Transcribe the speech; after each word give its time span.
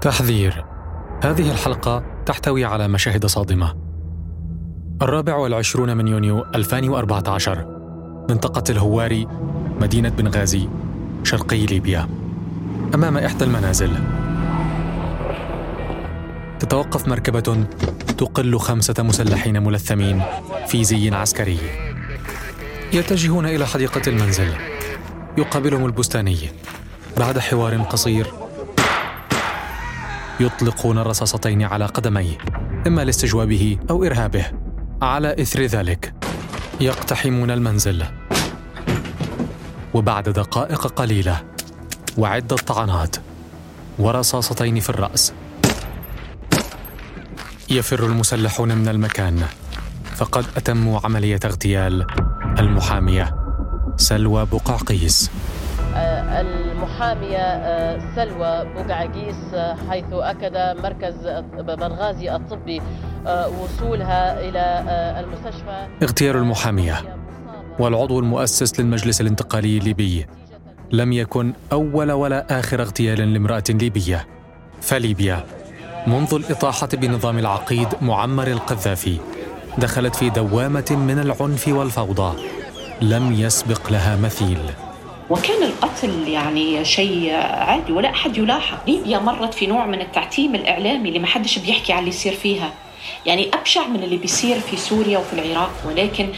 تحذير. 0.00 0.64
هذه 1.24 1.50
الحلقة 1.50 2.02
تحتوي 2.26 2.64
على 2.64 2.88
مشاهد 2.88 3.26
صادمة. 3.26 3.74
الرابع 5.02 5.36
والعشرون 5.36 5.96
من 5.96 6.08
يونيو 6.08 6.44
2014 6.54 7.66
منطقة 8.30 8.64
الهواري 8.70 9.26
مدينة 9.80 10.08
بنغازي 10.08 10.68
شرقي 11.24 11.66
ليبيا. 11.66 12.08
أمام 12.94 13.18
إحدى 13.18 13.44
المنازل. 13.44 13.90
تتوقف 16.60 17.08
مركبة 17.08 17.64
تقل 18.18 18.58
خمسة 18.58 19.02
مسلحين 19.02 19.62
ملثمين 19.62 20.22
في 20.66 20.84
زي 20.84 21.10
عسكري. 21.14 21.58
يتجهون 22.92 23.46
إلى 23.46 23.66
حديقة 23.66 24.02
المنزل. 24.06 24.52
يقابلهم 25.38 25.86
البستاني 25.86 26.38
بعد 27.18 27.38
حوار 27.38 27.76
قصير 27.78 28.26
يطلقون 30.40 30.98
الرصاصتين 30.98 31.62
على 31.62 31.86
قدميه 31.86 32.38
إما 32.86 33.04
لاستجوابه 33.04 33.78
أو 33.90 34.04
إرهابه. 34.04 34.44
على 35.02 35.42
إثر 35.42 35.62
ذلك 35.62 36.14
يقتحمون 36.80 37.50
المنزل. 37.50 38.04
وبعد 39.94 40.28
دقائق 40.28 40.86
قليلة 40.86 41.42
وعدة 42.18 42.56
طعنات 42.56 43.16
ورصاصتين 43.98 44.80
في 44.80 44.90
الرأس. 44.90 45.32
يفر 47.70 48.06
المسلحون 48.06 48.74
من 48.74 48.88
المكان 48.88 49.42
فقد 50.16 50.46
أتموا 50.56 51.00
عملية 51.04 51.40
اغتيال 51.44 52.06
المحامية 52.58 53.36
سلوى 53.96 54.46
بقعقيس. 54.46 55.30
المحامية 56.78 57.38
آه، 57.38 57.98
سلوى 58.16 58.64
بوقعقيس 58.74 59.54
آه، 59.54 59.76
حيث 59.90 60.04
أكد 60.12 60.80
مركز 60.82 61.14
بنغازي 61.58 62.36
الطبي 62.36 62.82
آه، 63.26 63.48
وصولها 63.48 64.40
إلى 64.40 64.84
المستشفى. 65.20 65.86
اغتيال 66.02 66.36
المحامية 66.36 66.94
والعضو 67.78 68.20
المؤسس 68.20 68.80
للمجلس 68.80 69.20
الانتقالي 69.20 69.78
الليبي. 69.78 70.26
لم 70.92 71.12
يكن 71.12 71.52
أول 71.72 72.12
ولا 72.12 72.58
آخر 72.60 72.82
اغتيال 72.82 73.32
لامرأة 73.32 73.64
ليبية. 73.68 74.26
فليبيا 74.80 75.44
منذ 76.06 76.34
الإطاحة 76.34 76.88
بنظام 76.92 77.38
العقيد 77.38 77.88
معمر 78.02 78.46
القذافي 78.46 79.18
دخلت 79.78 80.16
في 80.16 80.30
دوامة 80.30 80.96
من 81.08 81.18
العنف 81.18 81.68
والفوضى. 81.68 82.38
لم 83.02 83.32
يسبق 83.32 83.92
لها 83.92 84.16
مثيل. 84.16 84.58
وكان 85.30 85.62
القتل 85.62 86.28
يعني 86.28 86.84
شيء 86.84 87.34
عادي 87.34 87.92
ولا 87.92 88.10
أحد 88.10 88.36
يلاحظ. 88.36 88.78
ليبيا 88.86 89.18
مرت 89.18 89.54
في 89.54 89.66
نوع 89.66 89.86
من 89.86 90.00
التعتيم 90.00 90.54
الإعلامي 90.54 91.08
اللي 91.08 91.18
ما 91.18 91.26
حدش 91.26 91.58
بيحكي 91.58 91.92
على 91.92 92.00
اللي 92.00 92.10
يصير 92.10 92.32
فيها. 92.32 92.72
يعني 93.26 93.50
أبشع 93.54 93.86
من 93.86 94.02
اللي 94.02 94.16
بيصير 94.16 94.60
في 94.60 94.76
سوريا 94.76 95.18
وفي 95.18 95.32
العراق 95.32 95.70
ولكن 95.86 96.28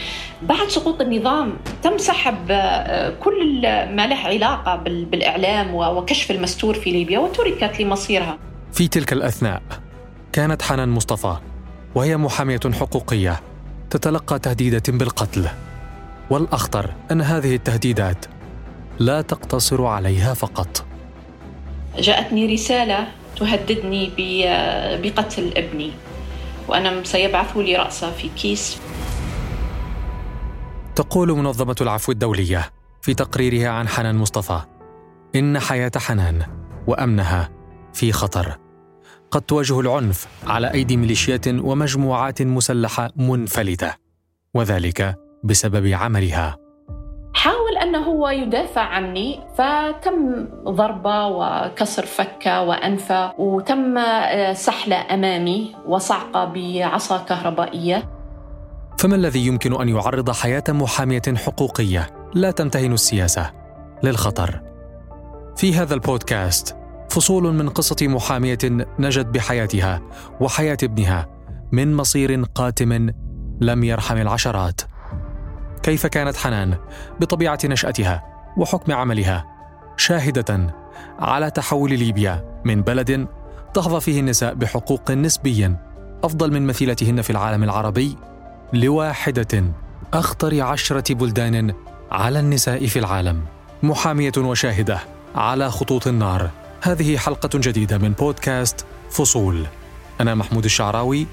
بعد 0.41 0.67
سقوط 0.67 1.01
النظام 1.01 1.53
تم 1.83 1.97
سحب 1.97 2.37
آه، 2.49 3.09
كل 3.09 3.61
ما 3.95 4.07
له 4.07 4.15
علاقة 4.15 4.75
بالإعلام 4.75 5.75
وكشف 5.75 6.31
المستور 6.31 6.73
في 6.73 6.91
ليبيا 6.91 7.19
وتركت 7.19 7.81
لمصيرها. 7.81 8.37
في 8.73 8.87
تلك 8.87 9.13
الأثناء 9.13 9.61
كانت 10.33 10.61
حنان 10.61 10.89
مصطفى 10.89 11.35
وهي 11.95 12.17
محامية 12.17 12.59
حقوقية 12.79 13.39
تتلقى 13.89 14.39
تهديدة 14.39 14.83
بالقتل. 14.87 15.47
والأخطر 16.29 16.93
أن 17.11 17.21
هذه 17.21 17.55
التهديدات 17.55 18.25
لا 19.01 19.21
تقتصر 19.21 19.85
عليها 19.85 20.33
فقط. 20.33 20.85
جاءتني 21.97 22.53
رسالة 22.53 23.07
تهددني 23.35 24.11
بقتل 25.03 25.53
ابني 25.57 25.91
وأنا 26.67 27.03
سيبعثوا 27.03 27.63
لي 27.63 27.75
رأسه 27.75 28.11
في 28.11 28.29
كيس. 28.29 28.77
تقول 30.95 31.31
منظمة 31.31 31.75
العفو 31.81 32.11
الدولية 32.11 32.71
في 33.01 33.13
تقريرها 33.13 33.69
عن 33.69 33.87
حنان 33.87 34.15
مصطفى 34.15 34.61
إن 35.35 35.59
حياة 35.59 35.91
حنان 35.97 36.45
وأمنها 36.87 37.49
في 37.93 38.11
خطر. 38.11 38.57
قد 39.31 39.41
تواجه 39.41 39.79
العنف 39.79 40.27
على 40.47 40.73
أيدي 40.73 40.97
ميليشيات 40.97 41.47
ومجموعات 41.47 42.41
مسلحة 42.41 43.09
منفلتة 43.15 43.93
وذلك 44.53 45.15
بسبب 45.43 45.87
عملها. 45.87 46.60
هو 48.21 48.29
يدافع 48.29 48.81
عني 48.81 49.39
فتم 49.57 50.47
ضربة 50.63 51.27
وكسر 51.27 52.05
فكة 52.05 52.61
وأنفة 52.61 53.39
وتم 53.39 53.97
آه، 53.97 54.53
سحلة 54.53 55.13
أمامي 55.13 55.75
وصعقة 55.87 56.45
بعصا 56.45 57.17
كهربائية. 57.17 58.09
فما 58.97 59.15
الذي 59.15 59.47
يمكن 59.47 59.81
أن 59.81 59.89
يعرض 59.89 60.31
حياة 60.31 60.63
محامية 60.69 61.21
حقوقية؟ 61.37 62.09
لا 62.33 62.51
تمتهن 62.51 62.93
السياسة. 62.93 63.51
للخطر؟ 64.03 64.61
في 65.57 65.73
هذا 65.73 65.93
البودكاست 65.93 66.77
فصول 67.09 67.53
من 67.53 67.69
قصة 67.69 68.07
محامية 68.07 68.57
نجت 68.99 69.25
بحياتها 69.25 70.01
وحياة 70.41 70.77
ابنها 70.83 71.27
من 71.71 71.95
مصير 71.95 72.43
قاتم 72.55 73.09
لم 73.61 73.83
يرحم 73.83 74.17
العشرات. 74.17 74.81
كيف 75.83 76.07
كانت 76.07 76.37
حنان 76.37 76.77
بطبيعة 77.19 77.59
نشأتها 77.65 78.23
وحكم 78.57 78.91
عملها 78.91 79.45
شاهدة 79.97 80.75
على 81.19 81.51
تحول 81.51 81.89
ليبيا 81.99 82.61
من 82.65 82.81
بلد 82.81 83.27
تحظى 83.73 84.01
فيه 84.01 84.19
النساء 84.19 84.53
بحقوق 84.53 85.11
نسبيا 85.11 85.77
أفضل 86.23 86.53
من 86.53 86.67
مثيلتهن 86.67 87.21
في 87.21 87.29
العالم 87.29 87.63
العربي 87.63 88.17
لواحدة 88.73 89.63
أخطر 90.13 90.61
عشرة 90.61 91.13
بلدان 91.13 91.73
على 92.11 92.39
النساء 92.39 92.87
في 92.87 92.99
العالم. 92.99 93.41
محامية 93.83 94.31
وشاهدة 94.37 94.99
على 95.35 95.71
خطوط 95.71 96.07
النار. 96.07 96.49
هذه 96.81 97.17
حلقة 97.17 97.49
جديدة 97.53 97.97
من 97.97 98.11
بودكاست 98.11 98.85
فصول. 99.09 99.65
أنا 100.21 100.35
محمود 100.35 100.65
الشعراوي 100.65 101.27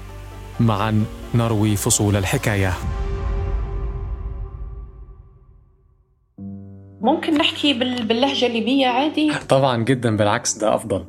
معا 0.59 1.05
نروي 1.35 1.75
فصول 1.75 2.15
الحكاية. 2.15 2.73
ممكن 7.01 7.33
نحكي 7.33 7.73
باللهجة 7.73 8.45
الليبية 8.45 8.87
عادي؟ 8.87 9.31
طبعا 9.49 9.83
جدا 9.83 10.17
بالعكس 10.17 10.57
ده 10.57 10.75
أفضل. 10.75 11.05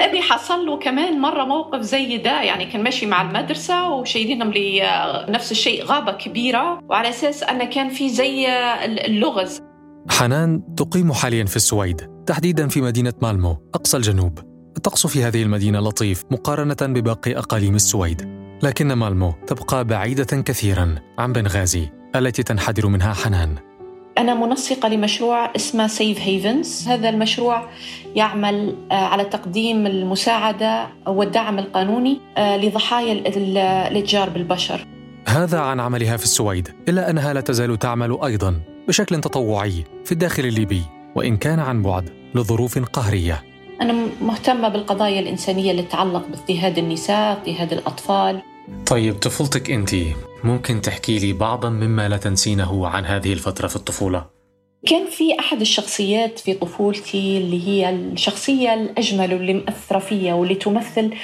أبي 0.00 0.20
حصل 0.20 0.66
له 0.66 0.78
كمان 0.78 1.20
مرة 1.20 1.44
موقف 1.44 1.80
زي 1.80 2.16
ده 2.16 2.42
يعني 2.42 2.66
كان 2.66 2.82
ماشي 2.82 3.06
مع 3.06 3.22
المدرسة 3.22 3.90
وشايلينهم 3.90 4.50
لي 4.50 4.80
نفس 5.28 5.52
الشيء 5.52 5.84
غابة 5.84 6.12
كبيرة 6.12 6.80
وعلى 6.88 7.08
أساس 7.08 7.42
أن 7.42 7.64
كان 7.64 7.88
في 7.88 8.08
زي 8.08 8.48
اللغز. 8.84 9.62
حنان 10.10 10.74
تقيم 10.76 11.12
حاليا 11.12 11.44
في 11.44 11.56
السويد 11.56 12.00
تحديدا 12.26 12.68
في 12.68 12.80
مدينة 12.80 13.12
مالمو 13.22 13.56
أقصى 13.74 13.96
الجنوب. 13.96 14.38
الطقس 14.76 15.06
في 15.06 15.24
هذه 15.24 15.42
المدينة 15.42 15.80
لطيف 15.80 16.22
مقارنة 16.30 16.76
بباقي 16.82 17.38
أقاليم 17.38 17.74
السويد. 17.74 18.44
لكن 18.62 18.92
مالمو 18.92 19.34
تبقى 19.46 19.84
بعيدة 19.84 20.42
كثيرا 20.42 20.94
عن 21.18 21.32
بنغازي 21.32 21.88
التي 22.16 22.42
تنحدر 22.42 22.86
منها 22.86 23.12
حنان. 23.12 23.73
أنا 24.18 24.34
منسقة 24.34 24.88
لمشروع 24.88 25.52
اسمه 25.56 25.86
سيف 25.86 26.20
هيفنز 26.20 26.88
هذا 26.88 27.08
المشروع 27.08 27.68
يعمل 28.14 28.76
آه، 28.90 28.94
على 28.94 29.24
تقديم 29.24 29.86
المساعدة 29.86 30.88
والدعم 31.06 31.58
القانوني 31.58 32.20
آه، 32.36 32.56
لضحايا 32.56 33.12
الإتجار 33.12 34.30
بالبشر. 34.30 34.86
هذا 35.28 35.60
عن 35.60 35.80
عملها 35.80 36.16
في 36.16 36.24
السويد 36.24 36.68
إلا 36.88 37.10
أنها 37.10 37.32
لا 37.32 37.40
تزال 37.40 37.78
تعمل 37.78 38.18
أيضا 38.24 38.60
بشكل 38.88 39.20
تطوعي 39.20 39.84
في 40.04 40.12
الداخل 40.12 40.44
الليبي 40.44 40.82
وإن 41.14 41.36
كان 41.36 41.60
عن 41.60 41.82
بعد 41.82 42.10
لظروف 42.34 42.78
قهرية. 42.78 43.42
أنا 43.80 43.94
مهتمة 44.22 44.68
بالقضايا 44.68 45.20
الإنسانية 45.20 45.70
اللي 45.70 45.82
تتعلق 45.82 46.26
باضطهاد 46.28 46.78
النساء 46.78 47.32
اضطهاد 47.32 47.72
الأطفال. 47.72 48.42
طيب 48.86 49.14
طفولتك 49.14 49.70
أنت. 49.70 49.90
ممكن 50.44 50.80
تحكي 50.80 51.18
لي 51.18 51.32
بعضا 51.32 51.68
مما 51.68 52.08
لا 52.08 52.16
تنسينه 52.16 52.86
عن 52.88 53.04
هذه 53.04 53.32
الفترة 53.32 53.66
في 53.66 53.76
الطفولة؟ 53.76 54.26
كان 54.86 55.06
في 55.10 55.38
أحد 55.40 55.60
الشخصيات 55.60 56.38
في 56.38 56.54
طفولتي 56.54 57.38
اللي 57.38 57.68
هي 57.68 57.90
الشخصية 57.90 58.74
الأجمل 58.74 59.34
واللي 59.34 59.54
مأثرة 59.54 59.98
فيا 59.98 60.34
واللي 60.34 60.54
تمثل 60.54 61.14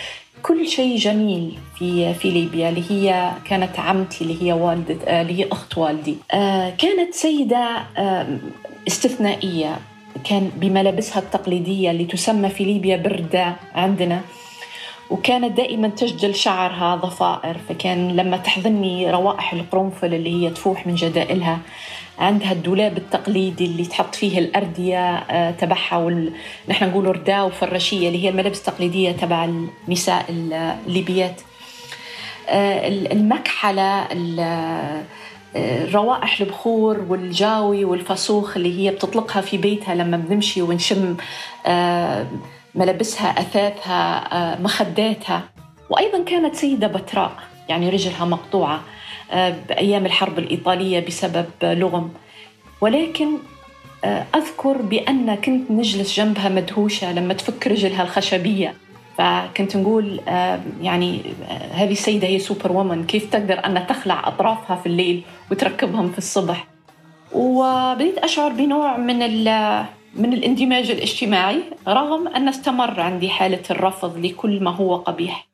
كل 0.43 0.69
شيء 0.69 0.97
جميل 0.97 1.59
في 1.79 2.15
في 2.15 2.31
ليبيا 2.31 2.69
اللي 2.69 2.85
هي 2.91 3.33
كانت 3.45 3.79
عمتي 3.79 4.25
اللي 4.25 4.43
هي 4.43 4.53
والدة 4.53 5.21
اللي 5.21 5.39
هي 5.39 5.49
أخت 5.53 5.79
والدي. 5.79 6.17
آه، 6.33 6.71
كانت 6.71 7.15
سيدة 7.15 7.87
استثنائية. 8.89 9.79
كان 10.25 10.51
بملابسها 10.57 11.19
التقليدية 11.19 11.91
اللي 11.91 12.05
تسمى 12.05 12.49
في 12.49 12.65
ليبيا 12.65 12.97
بردة 12.97 13.57
عندنا. 13.75 14.21
وكانت 15.11 15.57
دائما 15.57 15.89
تجدل 15.89 16.35
شعرها 16.35 16.97
ضفائر 16.97 17.57
فكان 17.69 18.17
لما 18.17 18.37
تحضني 18.37 19.11
روائح 19.11 19.53
القرنفل 19.53 20.15
اللي 20.15 20.31
هي 20.33 20.51
تفوح 20.51 20.87
من 20.87 20.95
جدائلها 20.95 21.59
عندها 22.19 22.53
الدولاب 22.53 22.97
التقليدي 22.99 23.65
اللي 23.65 23.85
تحط 23.85 24.15
فيه 24.15 24.39
الأردية 24.39 25.17
آه، 25.17 25.51
تبعها 25.51 25.97
وال... 25.97 26.33
نحن 26.69 26.89
نقول 26.89 27.07
رداء 27.07 27.47
وفراشية 27.47 28.09
اللي 28.09 28.25
هي 28.25 28.29
الملابس 28.29 28.59
التقليدية 28.59 29.13
تبع 29.13 29.49
النساء 29.89 30.25
الليبيات. 30.29 31.41
آه، 32.49 32.89
المكحلة 32.89 34.07
روائح 35.95 36.41
البخور 36.41 37.05
والجاوي 37.09 37.85
والفسوخ 37.85 38.57
اللي 38.57 38.79
هي 38.79 38.91
بتطلقها 38.91 39.43
في 39.43 39.57
بيتها 39.59 39.95
لما 39.95 40.17
بنمشي 40.17 40.63
ونشم 40.63 41.17
ملابسها 42.75 43.41
أثاثها 43.41 44.59
مخداتها. 44.61 45.43
وأيضا 45.91 46.25
كانت 46.25 46.55
سيدة 46.55 46.87
بتراء 46.87 47.33
يعني 47.69 47.91
رجلها 47.91 48.25
مقطوعة 48.25 48.81
آه، 49.33 49.55
بأيام 49.69 50.07
الحرب 50.07 50.39
الإيطالية 50.39 51.07
بسبب 51.07 51.47
لغم. 51.63 52.11
ولكن 52.81 53.29
آه، 54.05 54.27
أذكر 54.35 54.77
بأن 54.77 55.35
كنت 55.35 55.71
نجلس 55.71 56.17
جنبها 56.17 56.49
مدهوشة 56.49 57.13
لما 57.13 57.35
تفك 57.35 57.67
رجلها 57.67 58.03
الخشبية. 58.03 58.75
فكنت 59.19 59.77
نقول 59.77 60.21
آه، 60.29 60.61
يعني 60.83 61.23
هذه 61.73 61.93
السيدة 61.93 62.29
هي 62.29 62.39
سوبر 62.39 62.73
وومن. 62.73 63.07
كيف 63.07 63.31
تقدر 63.31 63.67
أن 63.67 63.87
تخلع 63.87 64.29
أطرافها 64.29 64.77
في 64.77 64.87
الليل 64.87 65.23
وتركبهم 65.51 66.13
في 66.13 66.19
الصبح؟ 66.19 66.67
وبديت 67.33 68.19
أشعر 68.19 68.53
بنوع 68.53 68.97
من 68.97 69.23
من 70.15 70.33
الاندماج 70.33 70.91
الاجتماعي 70.91 71.63
رغم 71.89 72.29
أن 72.29 72.49
استمر 72.49 73.01
عندي 73.01 73.29
حالة 73.29 73.63
الرفض 73.71 74.19
لكل 74.19 74.65
ما 74.65 74.71
هو 74.71 74.97
قبيح. 74.97 75.51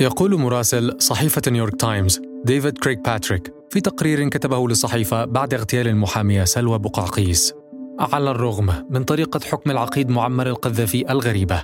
يقول 0.00 0.40
مراسل 0.40 0.96
صحيفة 0.98 1.42
New 1.48 1.62
York 1.62 1.80
Times 1.80 2.20
ديفيد 2.44 2.78
كريك 2.78 2.98
باتريك 2.98 3.52
في 3.70 3.80
تقرير 3.80 4.28
كتبه 4.28 4.68
للصحيفة 4.68 5.24
بعد 5.24 5.54
اغتيال 5.54 5.88
المحامية 5.88 6.44
سلوى 6.44 6.78
بقعقيس 6.78 7.54
على 8.00 8.30
الرغم 8.30 8.86
من 8.90 9.04
طريقة 9.04 9.40
حكم 9.40 9.70
العقيد 9.70 10.10
معمر 10.10 10.46
القذافي 10.46 11.10
الغريبة 11.10 11.62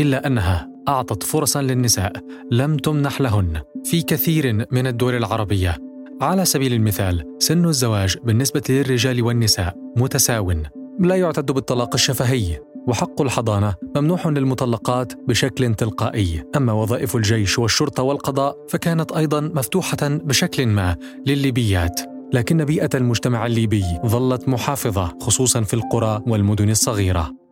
إلا 0.00 0.26
أنها 0.26 0.73
أعطت 0.88 1.22
فرصا 1.22 1.62
للنساء 1.62 2.12
لم 2.50 2.76
تمنح 2.76 3.20
لهن. 3.20 3.60
في 3.84 4.02
كثير 4.02 4.66
من 4.70 4.86
الدول 4.86 5.14
العربية. 5.14 5.76
على 6.20 6.44
سبيل 6.44 6.72
المثال 6.72 7.24
سن 7.38 7.64
الزواج 7.64 8.16
بالنسبة 8.24 8.62
للرجال 8.68 9.22
والنساء 9.22 9.74
متساو. 9.96 10.52
لا 11.00 11.14
يعتد 11.14 11.52
بالطلاق 11.52 11.94
الشفهي. 11.94 12.60
وحق 12.88 13.22
الحضانة 13.22 13.74
ممنوح 13.96 14.26
للمطلقات 14.26 15.12
بشكل 15.28 15.74
تلقائي. 15.74 16.44
أما 16.56 16.72
وظائف 16.72 17.16
الجيش 17.16 17.58
والشرطة 17.58 18.02
والقضاء 18.02 18.56
فكانت 18.68 19.12
أيضا 19.12 19.40
مفتوحة 19.40 19.98
بشكل 20.02 20.66
ما 20.66 20.96
للليبيات. 21.26 22.00
لكن 22.32 22.64
بيئة 22.64 22.90
المجتمع 22.94 23.46
الليبي 23.46 23.84
ظلت 24.06 24.48
محافظة 24.48 25.18
خصوصا 25.20 25.60
في 25.60 25.74
القرى 25.74 26.22
والمدن 26.26 26.70
الصغيرة. 26.70 27.43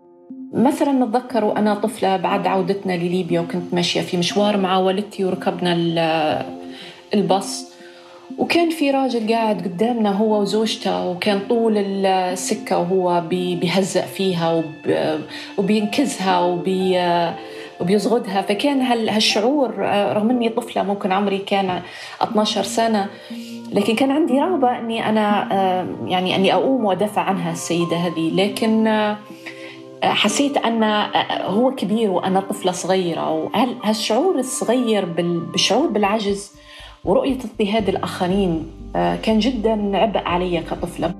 مثلا 0.52 0.92
نتذكر 0.92 1.44
وأنا 1.44 1.74
طفلة 1.74 2.16
بعد 2.16 2.46
عودتنا 2.46 2.92
لليبيا 2.92 3.40
وكنت 3.40 3.74
ماشية 3.74 4.00
في 4.00 4.16
مشوار 4.16 4.56
مع 4.56 4.78
والدتي 4.78 5.24
وركبنا 5.24 5.74
الباص. 7.14 7.72
وكان 8.38 8.70
في 8.70 8.90
راجل 8.90 9.32
قاعد 9.32 9.62
قدامنا 9.62 10.10
هو 10.10 10.40
وزوجته 10.40 11.08
وكان 11.08 11.40
طول 11.48 11.78
السكة 11.78 12.78
وهو 12.78 13.22
بيهزأ 13.30 14.00
فيها 14.00 14.62
وبينكزها 15.58 16.40
وبي 16.40 17.00
وبيزغدها. 17.80 18.42
فكان 18.42 18.80
هالشعور 18.80 19.78
رغم 20.16 20.30
إني 20.30 20.48
طفلة 20.48 20.82
ممكن 20.82 21.12
عمري 21.12 21.38
كان 21.38 21.82
12 22.22 22.62
سنة 22.62 23.06
لكن 23.72 23.94
كان 23.94 24.10
عندي 24.10 24.40
رغبة 24.40 24.78
إني 24.78 25.08
أنا 25.08 25.48
يعني 26.06 26.36
إني 26.36 26.54
أقوم 26.54 26.84
وأدافع 26.84 27.22
عنها 27.22 27.52
السيدة 27.52 27.96
هذه. 27.96 28.30
لكن 28.34 28.84
حسيت 30.02 30.56
أن 30.56 30.84
هو 31.44 31.74
كبير 31.74 32.10
وأنا 32.10 32.40
طفلة 32.40 32.72
صغيرة 32.72 33.30
وهالشعور 33.30 34.38
الصغير 34.38 35.04
بالشعور 35.04 35.88
بالعجز 35.88 36.52
ورؤية 37.04 37.38
اضطهاد 37.38 37.88
الآخرين 37.88 38.66
آه، 38.96 39.16
كان 39.16 39.38
جدا 39.38 39.96
عبء 39.96 40.18
علي 40.18 40.60
كطفلة. 40.60 41.14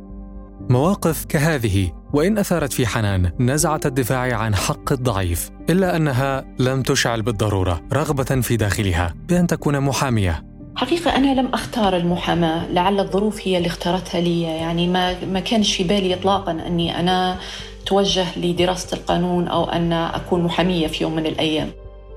مواقف 0.71 1.25
كهذه 1.25 1.93
وإن 2.13 2.39
أثارت 2.39 2.73
في 2.73 2.87
حنان 2.87 3.31
نزعة 3.41 3.81
الدفاع 3.87 4.37
عن 4.37 4.55
حق 4.55 4.93
الضعيف 4.93 5.51
إلا 5.71 5.97
أنها 5.97 6.45
لم 6.59 6.83
تشعل 6.83 7.23
بالضرورة 7.23 7.81
رغبة 7.93 8.41
في 8.41 8.57
داخلها 8.57 9.15
بأن 9.29 9.47
تكون 9.47 9.81
محامية. 9.81 10.45
حقيقة 10.77 11.17
أنا 11.17 11.41
لم 11.41 11.47
أختار 11.47 11.97
المحاماة 11.97 12.73
لعل 12.73 13.01
الظروف 13.01 13.41
هي 13.49 13.57
اللي 13.57 13.69
اختارتها 13.69 14.21
لي 14.21 14.43
يعني 14.43 14.89
ما, 14.89 15.25
ما 15.25 15.41
كانش 15.41 15.77
في 15.77 15.85
بالي 15.85 16.15
إطلاقا 16.15 16.53
أني 16.53 17.01
أنا 17.01 17.39
توجه 17.87 18.39
لدراسة 18.39 18.97
القانون 18.97 19.49
أو 19.49 19.65
أن 19.65 19.93
أكون 19.93 20.43
محامية 20.43 20.87
في 20.87 21.05
يوم 21.05 21.17
من 21.17 21.27
الأيام. 21.27 21.71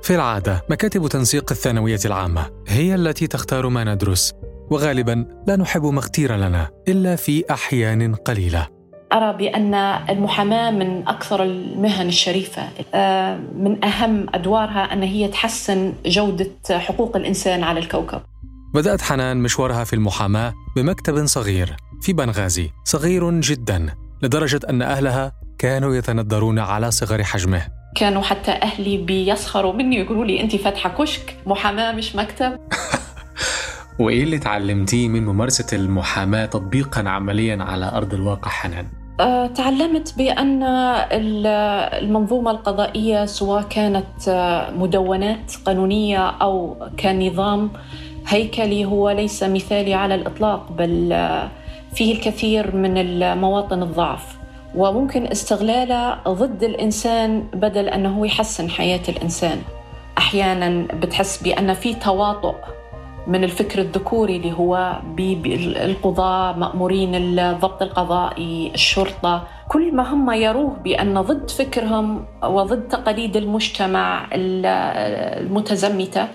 في 0.03 0.15
العادة 0.15 0.65
مكاتب 0.69 1.07
تنسيق 1.07 1.51
الثانوية 1.51 2.00
العامة 2.06 2.45
هي 2.67 2.95
التي 2.95 3.27
تختار 3.27 3.69
ما 3.69 3.83
ندرس 3.83 4.33
وغالبا 4.71 5.25
لا 5.47 5.56
نحب 5.56 5.85
ما 5.85 6.00
اختير 6.00 6.35
لنا 6.35 6.69
إلا 6.88 7.15
في 7.15 7.44
أحيان 7.51 8.15
قليلة. 8.15 8.67
أرى 9.13 9.38
بأن 9.38 9.73
المحاماة 10.09 10.71
من 10.71 11.07
أكثر 11.07 11.44
المهن 11.44 12.07
الشريفة. 12.07 12.63
آه، 12.94 13.38
من 13.56 13.85
أهم 13.85 14.27
أدوارها 14.33 14.94
أن 14.94 15.03
هي 15.03 15.27
تحسن 15.27 15.94
جودة 16.06 16.50
حقوق 16.69 17.15
الإنسان 17.15 17.63
على 17.63 17.79
الكوكب. 17.79 18.21
بدأت 18.73 19.01
حنان 19.01 19.38
مشوارها 19.38 19.83
في 19.83 19.94
المحاماة 19.94 20.53
بمكتب 20.75 21.25
صغير 21.25 21.75
في 22.01 22.13
بنغازي 22.13 22.69
صغير 22.83 23.39
جدا 23.39 23.95
لدرجة 24.21 24.59
أن 24.69 24.81
أهلها 24.81 25.31
كانوا 25.57 25.95
يتندرون 25.95 26.59
على 26.59 26.91
صغر 26.91 27.23
حجمه. 27.23 27.61
كانوا 27.95 28.21
حتى 28.21 28.51
أهلي 28.51 28.97
بيسخروا 28.97 29.73
مني 29.73 30.01
ويقولوا 30.01 30.25
لي 30.25 30.41
أنت 30.41 30.55
فاتحة 30.55 30.89
كشك 30.89 31.37
محاماة 31.45 31.91
مش 31.91 32.15
مكتب. 32.15 32.57
وإيه 33.99 34.23
اللي 34.23 34.39
تعلمتيه 34.39 35.07
من 35.07 35.25
ممارسة 35.25 35.77
المحاماة 35.77 36.45
تطبيقا 36.45 37.09
عمليا 37.09 37.63
على 37.63 37.91
أرض 37.95 38.13
الواقع 38.13 38.49
حنان؟ 38.49 38.87
أه، 39.19 39.47
تعلمت 39.47 40.17
بأن 40.17 40.63
المنظومة 41.93 42.51
القضائية 42.51 43.25
سواء 43.25 43.61
كانت 43.61 44.29
مدونات 44.75 45.53
قانونية 45.65 46.29
أو 46.29 46.87
كنظام 46.99 47.71
هيكلي 48.27 48.85
هو 48.85 49.09
ليس 49.09 49.43
مثالي 49.43 49.93
على 49.93 50.15
الإطلاق 50.15 50.71
بل 50.71 51.09
فيه 51.95 52.13
الكثير 52.15 52.75
من 52.75 52.97
المواطن 52.97 53.83
الضعف. 53.83 54.44
وممكن 54.75 55.27
استغلاله 55.27 56.17
ضد 56.27 56.63
الإنسان 56.63 57.48
بدل 57.53 57.89
أنه 57.89 58.25
يحسن 58.25 58.70
حياة 58.70 59.01
الإنسان. 59.10 59.62
أحيانا 60.17 60.88
بتحس 60.94 61.44
بأن 61.44 61.74
في 61.74 61.94
تواطؤ 61.94 62.55
من 63.27 63.44
الفكر 63.44 63.79
الذكوري 63.82 64.36
اللي 64.36 64.51
هو 64.51 65.00
القضاة 65.75 66.53
مأمورين 66.53 67.15
الضبط 67.15 67.82
القضائي 67.82 68.72
الشرطة 68.74 69.48
كل 69.67 69.96
ما 69.96 70.13
هم 70.13 70.32
يروه 70.32 70.77
بأن 70.84 71.22
ضد 71.22 71.50
فكرهم 71.50 72.25
وضد 72.44 72.88
تقاليد 72.88 73.38
المجتمع 73.38 74.27
المتزمتة 74.34 76.27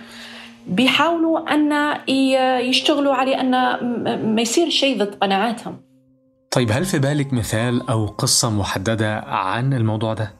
بيحاولوا 0.66 1.54
أن 1.54 1.96
يشتغلوا 2.68 3.14
على 3.14 3.40
أن 3.40 3.50
ما 4.34 4.42
يصير 4.42 4.68
شيء 4.68 4.98
ضد 4.98 5.14
قناعاتهم 5.14 5.89
طيب 6.50 6.70
هل 6.72 6.84
في 6.84 6.98
بالك 6.98 7.32
مثال 7.32 7.90
أو 7.90 8.06
قصة 8.06 8.50
محددة 8.50 9.18
عن 9.18 9.72
الموضوع 9.72 10.14
ده؟ 10.14 10.32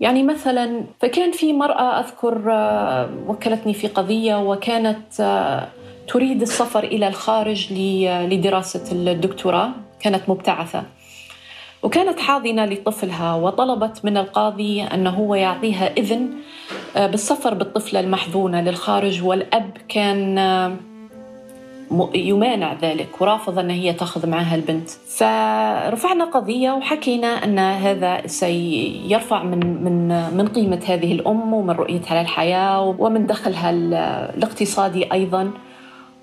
يعني 0.00 0.22
مثلا 0.22 0.84
فكان 1.00 1.32
في 1.32 1.52
مرأة 1.52 2.00
أذكر 2.00 2.52
آه، 2.52 3.10
وكلتني 3.26 3.74
في 3.74 3.88
قضية 3.88 4.36
وكانت 4.50 5.20
آه، 5.20 5.68
تريد 6.08 6.42
السفر 6.42 6.84
إلى 6.84 7.08
الخارج 7.08 7.72
لدراسة 7.72 8.92
الدكتوراه 8.92 9.70
كانت 10.00 10.28
مبتعثة 10.28 10.82
وكانت 11.82 12.20
حاضنة 12.20 12.64
لطفلها 12.64 13.34
وطلبت 13.34 14.04
من 14.04 14.16
القاضي 14.16 14.82
أنه 14.82 15.10
هو 15.10 15.34
يعطيها 15.34 15.96
إذن 15.96 16.30
آه، 16.96 17.06
بالسفر 17.06 17.54
بالطفلة 17.54 18.00
المحظونة 18.00 18.60
للخارج 18.60 19.22
والأب 19.22 19.76
كان 19.88 20.38
يمانع 22.14 22.74
ذلك 22.82 23.20
ورافض 23.20 23.58
أن 23.58 23.70
هي 23.70 23.92
تأخذ 23.92 24.26
معها 24.26 24.54
البنت. 24.54 24.90
فرفعنا 24.90 26.24
قضية 26.24 26.70
وحكينا 26.70 27.26
أن 27.26 27.58
هذا 27.58 28.26
سيرفع 28.26 29.42
من, 29.42 29.84
من, 29.84 30.08
من 30.36 30.48
قيمة 30.48 30.80
هذه 30.86 31.12
الأم 31.12 31.54
ومن 31.54 31.70
رؤيتها 31.70 32.22
للحياة 32.22 32.96
ومن 32.98 33.26
دخلها 33.26 33.70
الاقتصادي 33.70 35.12
أيضا. 35.12 35.50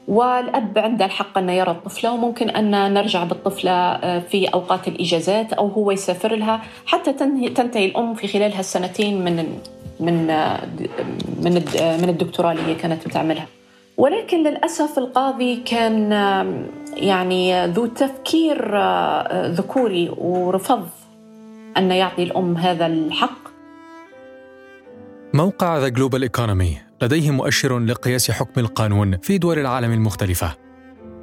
والأب 0.07 0.77
عنده 0.77 1.05
الحق 1.05 1.37
أن 1.37 1.49
يرى 1.49 1.71
الطفلة 1.71 2.11
وممكن 2.11 2.49
أن 2.49 2.93
نرجع 2.93 3.23
بالطفلة 3.23 3.71
آه، 3.71 4.19
في 4.19 4.47
أوقات 4.47 4.87
الإجازات 4.87 5.53
أو 5.53 5.67
هو 5.67 5.91
يسافر 5.91 6.35
لها. 6.35 6.61
حتى 6.85 7.13
تنتهي 7.55 7.85
الأم 7.85 8.13
في 8.13 8.27
خلال 8.27 8.53
هالسنتين 8.53 9.23
من 9.23 9.59
من 9.99 10.29
آه، 10.29 10.59
من 11.41 11.53
من 12.01 12.09
الدكتوراه 12.09 12.51
اللي 12.51 12.63
هي 12.65 12.75
كانت 12.75 13.07
بتعملها. 13.07 13.56
ولكن 13.97 14.43
للأسف 14.43 14.97
القاضي 14.97 15.55
كان 15.55 16.11
يعني 16.93 17.67
ذو 17.67 17.85
تفكير 17.85 18.77
ذكوري 19.31 20.09
ورفض 20.17 20.87
أن 21.77 21.91
يعطي 21.91 22.23
الأم 22.23 22.57
هذا 22.57 22.85
الحق 22.85 23.47
موقع 25.33 25.77
The 25.77 25.87
Global 25.87 26.21
Economy 26.21 26.77
لديه 27.01 27.31
مؤشر 27.31 27.79
لقياس 27.79 28.31
حكم 28.31 28.61
القانون 28.61 29.17
في 29.17 29.37
دول 29.37 29.59
العالم 29.59 29.91
المختلفة. 29.91 30.55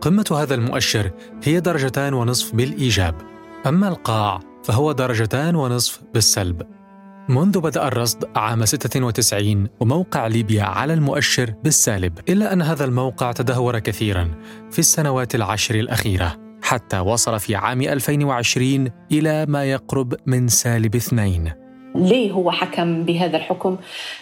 قمة 0.01 0.25
هذا 0.33 0.55
المؤشر 0.55 1.11
هي 1.45 1.61
درجتان 1.61 2.15
ونصف 2.15 2.55
بالإيجاب، 2.55 3.15
أما 3.67 3.89
القاع 3.89 4.41
فهو 4.65 4.93
درجتان 4.93 5.57
ونصف 5.57 6.01
بالسلب. 6.15 6.63
منذ 7.29 7.61
بدأ 7.61 7.89
الرصد 7.89 8.25
عام 8.37 8.65
96 8.65 9.69
وموقع 9.81 10.27
ليبيا 10.27 10.63
على 10.63 10.95
المؤشر 10.95 11.55
بالسالب، 11.65 12.19
إلا 12.29 12.53
أن 12.53 12.63
هذا 12.63 12.85
الموقع 12.85 13.33
تدهور 13.33 13.79
كثيرا 13.79 14.31
في 14.71 14.79
السنوات 14.79 15.35
العشر 15.35 15.75
الأخيرة، 15.75 16.37
حتى 16.63 16.99
وصل 16.99 17.41
في 17.41 17.57
عام 17.57 17.81
2020 17.81 18.91
إلى 19.13 19.47
ما 19.49 19.65
يقرب 19.65 20.15
من 20.27 20.49
سالب 20.49 20.95
اثنين. 20.95 21.53
ليه 21.95 22.33
هو 22.33 22.51
حكم 22.51 23.05
بهذا 23.05 23.37
الحكم 23.37 23.77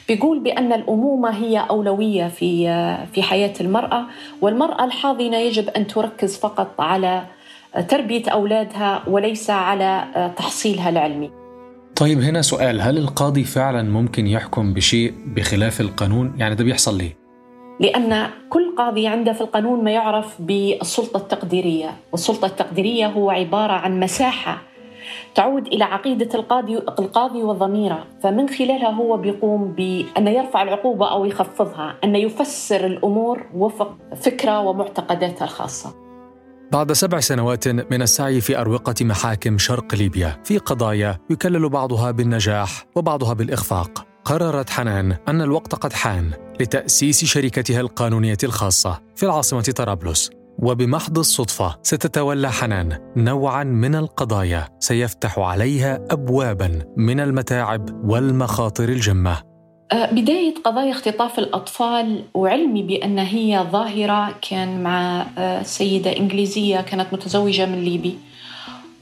بيقول 0.08 0.40
بأن 0.40 0.72
الأمومة 0.72 1.30
هي 1.36 1.58
أولوية 1.58 2.28
في 2.28 2.66
في 3.12 3.22
حياة 3.22 3.54
المرأة 3.60 4.06
والمرأة 4.40 4.84
الحاضنة 4.84 5.36
يجب 5.36 5.68
أن 5.68 5.86
تركز 5.86 6.36
فقط 6.36 6.80
على 6.80 7.24
تربية 7.88 8.28
أولادها 8.28 9.02
وليس 9.08 9.50
على 9.50 10.04
تحصيلها 10.36 10.88
العلمي 10.88 11.41
طيب 11.96 12.20
هنا 12.20 12.42
سؤال 12.42 12.80
هل 12.80 12.98
القاضي 12.98 13.44
فعلا 13.44 13.82
ممكن 13.82 14.26
يحكم 14.26 14.74
بشيء 14.74 15.14
بخلاف 15.26 15.80
القانون؟ 15.80 16.34
يعني 16.38 16.54
ده 16.54 16.64
بيحصل 16.64 16.98
ليه؟ 16.98 17.16
لأن 17.80 18.30
كل 18.50 18.74
قاضي 18.78 19.06
عنده 19.06 19.32
في 19.32 19.40
القانون 19.40 19.84
ما 19.84 19.90
يعرف 19.90 20.42
بالسلطة 20.42 21.16
التقديرية 21.16 21.90
والسلطة 22.12 22.46
التقديرية 22.46 23.06
هو 23.06 23.30
عبارة 23.30 23.72
عن 23.72 24.00
مساحة 24.00 24.62
تعود 25.34 25.66
إلى 25.66 25.84
عقيدة 25.84 26.28
القاضي 26.34 26.76
القاضي 26.76 27.42
وضميره 27.42 28.06
فمن 28.22 28.48
خلالها 28.48 28.90
هو 28.90 29.16
بيقوم 29.16 29.72
بأن 29.72 30.26
يرفع 30.28 30.62
العقوبة 30.62 31.10
أو 31.10 31.24
يخفضها 31.24 31.94
أن 32.04 32.16
يفسر 32.16 32.86
الأمور 32.86 33.46
وفق 33.54 33.96
فكرة 34.16 34.60
ومعتقداتها 34.60 35.44
الخاصة 35.44 36.01
بعد 36.72 36.92
سبع 36.92 37.20
سنوات 37.20 37.68
من 37.68 38.02
السعي 38.02 38.40
في 38.40 38.58
أروقة 38.60 38.94
محاكم 39.00 39.58
شرق 39.58 39.94
ليبيا 39.94 40.40
في 40.44 40.58
قضايا 40.58 41.18
يكلل 41.30 41.68
بعضها 41.68 42.10
بالنجاح 42.10 42.86
وبعضها 42.96 43.32
بالإخفاق. 43.32 44.06
قررت 44.24 44.70
حنان 44.70 45.16
أن 45.28 45.42
الوقت 45.42 45.74
قد 45.74 45.92
حان 45.92 46.30
لتأسيس 46.60 47.24
شركتها 47.24 47.80
القانونية 47.80 48.36
الخاصة 48.44 49.00
في 49.16 49.22
العاصمة 49.26 49.62
طرابلس. 49.62 50.30
وبمحض 50.58 51.18
الصدفة 51.18 51.78
ستتولى 51.82 52.50
حنان 52.50 53.12
نوعا 53.16 53.64
من 53.64 53.94
القضايا 53.94 54.68
سيفتح 54.80 55.38
عليها 55.38 56.06
أبوابا 56.10 56.78
من 56.96 57.20
المتاعب 57.20 58.10
والمخاطر 58.10 58.88
الجمة. 58.88 59.51
بداية 59.92 60.54
قضايا 60.64 60.90
اختطاف 60.90 61.38
الأطفال 61.38 62.22
وعلمي 62.34 62.82
بأن 62.82 63.18
هي 63.18 63.66
ظاهرة 63.72 64.34
كان 64.50 64.82
مع 64.82 65.26
أه، 65.38 65.62
سيدة 65.62 66.16
إنجليزية 66.16 66.80
كانت 66.80 67.06
متزوجة 67.12 67.66
من 67.66 67.84
ليبي. 67.84 68.18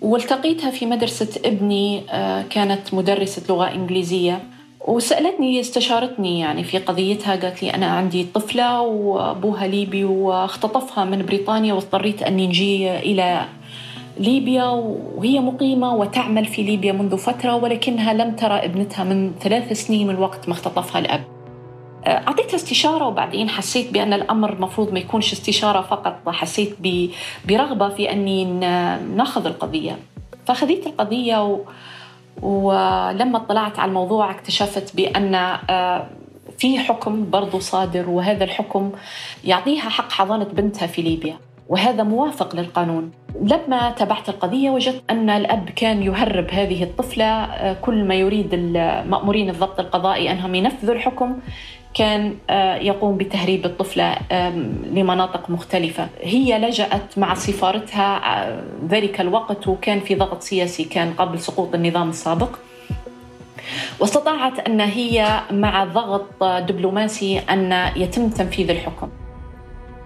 والتقيتها 0.01 0.71
في 0.71 0.87
مدرسة 0.87 1.41
ابني 1.45 2.03
أه، 2.11 2.43
كانت 2.43 2.95
مدرسة 2.95 3.43
لغة 3.49 3.75
إنجليزية. 3.75 4.43
وسألتني 4.89 5.61
استشارتني 5.61 6.41
يعني 6.41 6.65
في 6.65 6.79
قضيتها 6.79 7.37
قالت 7.37 7.63
لي 7.63 7.75
أنا 7.75 7.87
عندي 7.87 8.27
طفلة 8.35 8.81
وأبوها 8.81 9.67
ليبي 9.67 10.05
واختطفها 10.05 11.05
من 11.05 11.27
بريطانيا 11.27 11.75
واضطريت 11.75 12.23
أني 12.23 12.47
نجي 12.47 12.99
إلى 12.99 13.45
ليبيا 14.21 14.65
وهي 15.17 15.41
مقيمة 15.41 15.95
وتعمل 15.95 16.45
في 16.45 16.62
ليبيا 16.62 16.93
منذ 16.93 17.17
فترة 17.17 17.57
ولكنها 17.57 18.12
لم 18.12 18.37
ترى 18.37 18.55
ابنتها 18.55 19.05
من 19.05 19.33
ثلاث 19.41 19.73
سنين 19.73 20.07
من 20.07 20.19
وقت 20.19 20.49
ما 20.49 20.55
اختطفها 20.55 20.99
الأب. 20.99 21.25
أعطيتها 22.07 22.57
استشارة 22.57 23.07
وبعدين 23.07 23.49
حسيت 23.49 23.93
بأن 23.93 24.12
الأمر 24.12 24.53
المفروض 24.53 24.93
ما 24.93 24.99
يكونش 24.99 25.33
استشارة 25.33 25.81
فقط 25.81 26.29
حسيت 26.29 26.77
برغبة 27.49 27.89
في 27.89 28.12
أني 28.12 28.45
نأخذ 29.17 29.47
القضية. 29.47 29.99
فأخذت 30.47 30.87
القضية 30.87 31.45
و 31.45 31.59
ولما 32.43 33.37
اطلعت 33.37 33.79
على 33.79 33.89
الموضوع 33.89 34.31
اكتشفت 34.31 34.97
بأن 34.97 35.35
آه، 35.35 36.07
في 36.59 36.79
حكم 36.79 37.31
برضو 37.31 37.59
صادر 37.59 38.11
وهذا 38.11 38.45
الحكم 38.45 38.93
يعطيها 39.45 39.89
حق 39.89 40.12
حضانة 40.12 40.45
بنتها 40.45 40.87
في 40.87 41.03
ليبيا. 41.03 41.37
وهذا 41.71 42.03
موافق 42.03 42.57
للقانون. 42.57 43.11
لما 43.43 43.91
تابعت 43.91 44.29
القضية 44.29 44.71
وجدت 44.71 45.03
أن 45.11 45.31
الأب 45.31 45.71
كان 45.71 46.03
يهرب 46.03 46.50
هذه 46.50 46.83
الطفلة 46.83 47.25
آه، 47.25 47.77
كل 47.83 48.05
ما 48.05 48.15
يريد 48.15 48.55
المأمورين 48.55 49.50
الضبط 49.50 49.81
القضائي 49.81 50.31
أنهم 50.31 50.55
ينفذوا 50.55 50.95
الحكم 50.95 51.39
كان 51.95 52.35
آه، 52.50 52.77
يقوم 52.77 53.17
بتهريب 53.17 53.65
الطفلة 53.67 54.17
لمناطق 54.93 55.50
مختلفة. 55.50 56.09
هي 56.23 56.59
لجأت 56.59 57.19
مع 57.19 57.35
سفارتها 57.35 58.17
آه، 58.17 58.62
ذلك 58.89 59.21
الوقت 59.21 59.69
وكان 59.69 60.00
في 60.00 60.15
ضغط 60.15 60.43
سياسي 60.43 60.85
كان 60.85 61.12
قبل 61.12 61.41
سقوط 61.41 61.75
النظام 61.75 62.09
السابق. 62.09 62.57
واستطاعت 64.00 64.59
أن 64.59 64.81
هي 64.81 65.41
مع 65.50 65.85
ضغط 65.85 66.45
دبلوماسي 66.45 67.39
أن 67.39 67.91
يتم 67.97 68.29
تنفيذ 68.29 68.71
الحكم. 68.71 69.09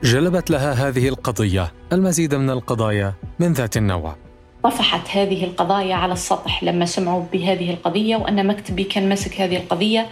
جلبت 0.04 0.50
لها 0.50 0.72
هذه 0.72 1.08
القضية 1.08 1.72
المزيد 1.92 2.34
من 2.34 2.50
القضايا 2.50 3.14
من 3.38 3.52
ذات 3.52 3.76
النوع. 3.76 4.16
طفحت 4.64 5.16
هذه 5.16 5.44
القضايا 5.44 5.94
على 5.94 6.12
السطح 6.12 6.64
لما 6.64 6.86
سمعوا 6.86 7.24
بهذه 7.32 7.70
القضية 7.70 8.16
وأن 8.16 8.46
مكتبي 8.46 8.84
كان 8.84 9.08
ماسك 9.08 9.40
هذه 9.40 9.56
القضية. 9.56 10.10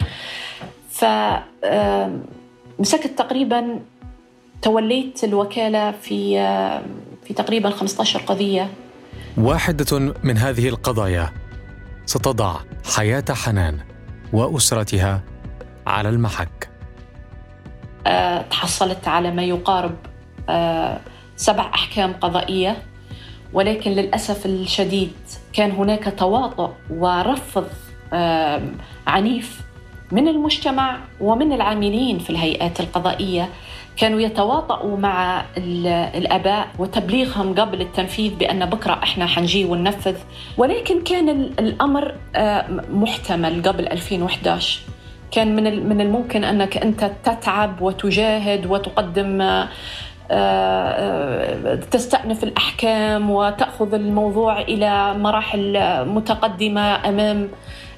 فمسكت 0.91 1.41
تقريبا 3.19 3.81
توليت 4.63 5.25
الوكالة 5.25 5.91
في 5.91 6.35
في 7.25 7.35
تقريبا 7.35 7.71
15 7.71 8.21
قضية. 8.21 8.71
واحدة 9.37 10.15
من 10.25 10.39
هذه 10.39 10.69
القضايا 10.69 11.33
ستضع 12.07 12.57
حياة 12.97 13.25
حنان 13.31 13.79
وأسرتها 14.33 15.23
على 15.87 16.09
المحك. 16.09 16.72
تحصلت 18.51 19.09
على 19.09 19.31
ما 19.31 19.43
يقارب 19.43 19.95
أه، 20.49 20.99
سبع 21.37 21.71
أحكام 21.75 22.13
قضائية. 22.13 22.77
ولكن 23.53 23.91
للأسف 23.91 24.47
الشديد 24.47 25.13
كان 25.53 25.71
هناك 25.71 26.15
تواطؤ 26.19 26.71
ورفض 26.91 27.67
عنيف 29.07 29.61
من 30.13 30.29
المجتمع 30.29 30.99
ومن 31.21 31.53
العاملين 31.53 32.19
في 32.19 32.31
الهيئات 32.31 32.81
القضائية. 32.81 33.49
كانوا 33.97 34.21
يتواطؤوا 34.21 34.97
مع 34.97 35.45
الأباء 36.15 36.69
وتبليغهم 36.79 37.55
قبل 37.55 37.81
التنفيذ 37.81 38.35
بأن 38.35 38.67
بكرة 38.67 38.93
إحنا 39.03 39.27
حنجي 39.27 39.65
وننفذ. 39.65 40.17
ولكن 40.57 41.03
كان 41.03 41.29
الأمر 41.59 42.15
آه، 42.37 42.67
محتمل 42.91 43.63
قبل 43.63 43.87
2011 43.87 44.81
كان 45.33 45.57
من 45.57 45.89
من 45.89 46.01
الممكن 46.01 46.45
أنك 46.45 46.77
أنت 46.77 47.11
تتعب 47.25 47.83
وتجاهد 47.83 48.67
وتقدم 48.67 49.41
آه، 49.41 49.69
آه، 50.31 51.75
تستأنف 51.75 52.45
الأحكام 52.45 53.31
وتأخذ 53.31 53.95
الموضوع 53.95 54.61
إلى 54.61 55.15
مراحل 55.15 55.79
متقدمة 56.09 57.09
أمام 57.09 57.49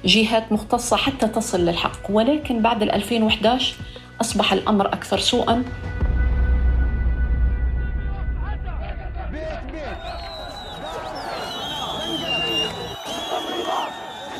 جهات 0.05 0.51
مختصة 0.51 0.97
حتى 0.97 1.27
تصل 1.27 1.65
للحق. 1.65 1.99
ولكن 2.09 2.61
بعد 2.61 2.83
2011 2.83 3.75
أصبح 4.21 4.53
الأمر 4.53 4.87
أكثر 4.87 5.17
سوءا. 5.17 5.63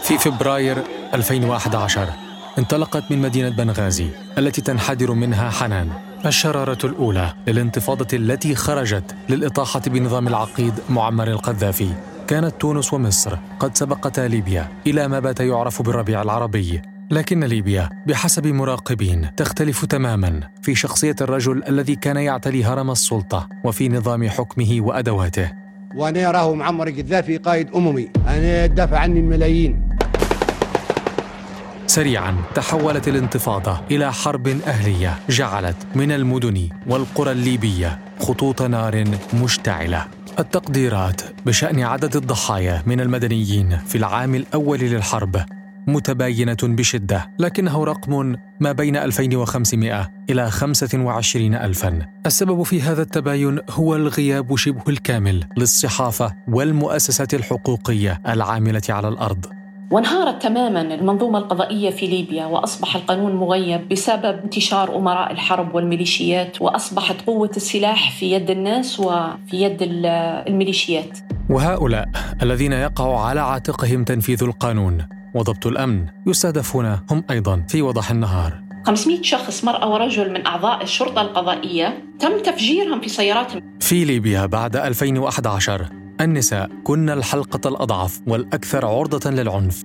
في 0.03 0.17
فبراير 0.17 0.77
2011 1.13 2.24
انطلقت 2.59 3.11
من 3.11 3.21
مدينة 3.21 3.49
بنغازي 3.49 4.07
التي 4.37 4.61
تنحدر 4.61 5.13
منها 5.13 5.49
حنان. 5.49 5.89
الشرارة 6.25 6.77
الأولى 6.83 7.33
للانتفاضة 7.47 8.17
التي 8.17 8.55
خرجت 8.55 9.15
للإطاحة 9.29 9.81
بنظام 9.87 10.27
العقيد 10.27 10.73
معمر 10.89 11.27
القذافي. 11.27 11.89
كانت 12.27 12.53
تونس 12.59 12.93
ومصر 12.93 13.37
قد 13.59 13.77
سبقتا 13.77 14.27
ليبيا 14.27 14.67
إلى 14.87 15.07
ما 15.07 15.19
بات 15.19 15.39
يعرف 15.39 15.81
بالربيع 15.81 16.21
العربي. 16.21 16.81
لكن 17.11 17.43
ليبيا 17.43 17.89
بحسب 18.07 18.47
مراقبين 18.47 19.35
تختلف 19.37 19.85
تماما 19.85 20.39
في 20.61 20.75
شخصية 20.75 21.15
الرجل 21.21 21.63
الذي 21.67 21.95
كان 21.95 22.17
يعتلي 22.17 22.63
هرم 22.63 22.91
السلطة 22.91 23.49
وفي 23.63 23.89
نظام 23.89 24.29
حكمه 24.29 24.77
وأدواته. 24.79 25.51
وأنا 25.95 26.29
أراه 26.29 26.53
معمر 26.53 26.87
القذافي 26.87 27.37
قائد 27.37 27.69
أممي. 27.75 28.09
أنا 28.27 28.65
دافع 28.65 28.97
عني 28.99 29.19
الملايين. 29.19 29.94
سريعا 31.87 32.35
تحولت 32.55 33.07
الانتفاضة 33.07 33.81
إلى 33.91 34.13
حرب 34.13 34.47
أهلية 34.47 35.19
جعلت 35.29 35.77
من 35.95 36.11
المدن 36.11 36.69
والقرى 36.87 37.31
الليبية 37.31 37.99
خطوط 38.19 38.61
نار 38.61 39.03
مشتعلة. 39.33 40.05
التقديرات 40.39 41.21
بشأن 41.45 41.83
عدد 41.83 42.15
الضحايا 42.15 42.83
من 42.85 43.01
المدنيين 43.01 43.77
في 43.77 43.97
العام 43.97 44.35
الأول 44.35 44.79
للحرب 44.79 45.45
متباينة 45.87 46.57
بشدة 46.63 47.31
لكنه 47.39 47.83
رقم 47.83 48.35
ما 48.59 48.71
بين 48.71 48.95
2500 48.95 50.11
إلى 50.29 50.51
25 50.51 51.55
ألفا. 51.55 51.99
السبب 52.25 52.63
في 52.63 52.81
هذا 52.81 53.01
التباين 53.01 53.59
هو 53.69 53.95
الغياب 53.95 54.55
شبه 54.55 54.83
الكامل 54.89 55.43
للصحافة 55.57 56.35
والمؤسسات 56.47 57.33
الحقوقية 57.33 58.21
العاملة 58.27 58.81
على 58.89 59.07
الأرض. 59.07 59.45
وانهارت 59.91 60.43
تماما 60.43 60.81
المنظومة 60.81 61.39
القضائية 61.39 61.89
في 61.89 62.07
ليبيا 62.07 62.45
وأصبح 62.45 62.95
القانون 62.95 63.35
مغيب 63.35 63.89
بسبب 63.89 64.39
انتشار 64.43 64.97
أمراء 64.97 65.31
الحرب 65.31 65.75
والميليشيات 65.75 66.61
وأصبحت 66.61 67.21
قوة 67.27 67.51
السلاح 67.57 68.11
في 68.11 68.31
يد 68.31 68.49
الناس 68.49 68.99
وفي 68.99 69.37
يد 69.53 69.77
الميليشيات. 69.81 71.19
وهؤلاء 71.49 72.05
الذين 72.41 72.71
يقع 72.71 73.25
على 73.25 73.39
عاتقهم 73.39 74.03
تنفيذ 74.03 74.43
القانون 74.43 75.07
وضبط 75.35 75.67
الأمن 75.67 76.05
يستهدفون 76.27 76.99
هم 77.11 77.23
أيضا 77.29 77.65
في 77.69 77.81
وضح 77.81 78.11
النهار. 78.11 78.61
500 78.85 79.21
شخص 79.21 79.63
مرأة 79.63 79.93
ورجل 79.93 80.31
من 80.33 80.45
أعضاء 80.47 80.83
الشرطة 80.83 81.21
القضائية 81.21 82.03
تم 82.19 82.39
تفجيرهم 82.43 83.01
في 83.01 83.09
سياراتهم 83.09 83.77
في 83.79 84.05
ليبيا 84.05 84.45
بعد 84.45 84.75
2011 84.75 86.04
النساء 86.21 86.69
كن 86.83 87.09
الحلقة 87.09 87.69
الأضعف 87.69 88.21
والأكثر 88.27 88.85
عرضة 88.85 89.31
للعنف. 89.31 89.83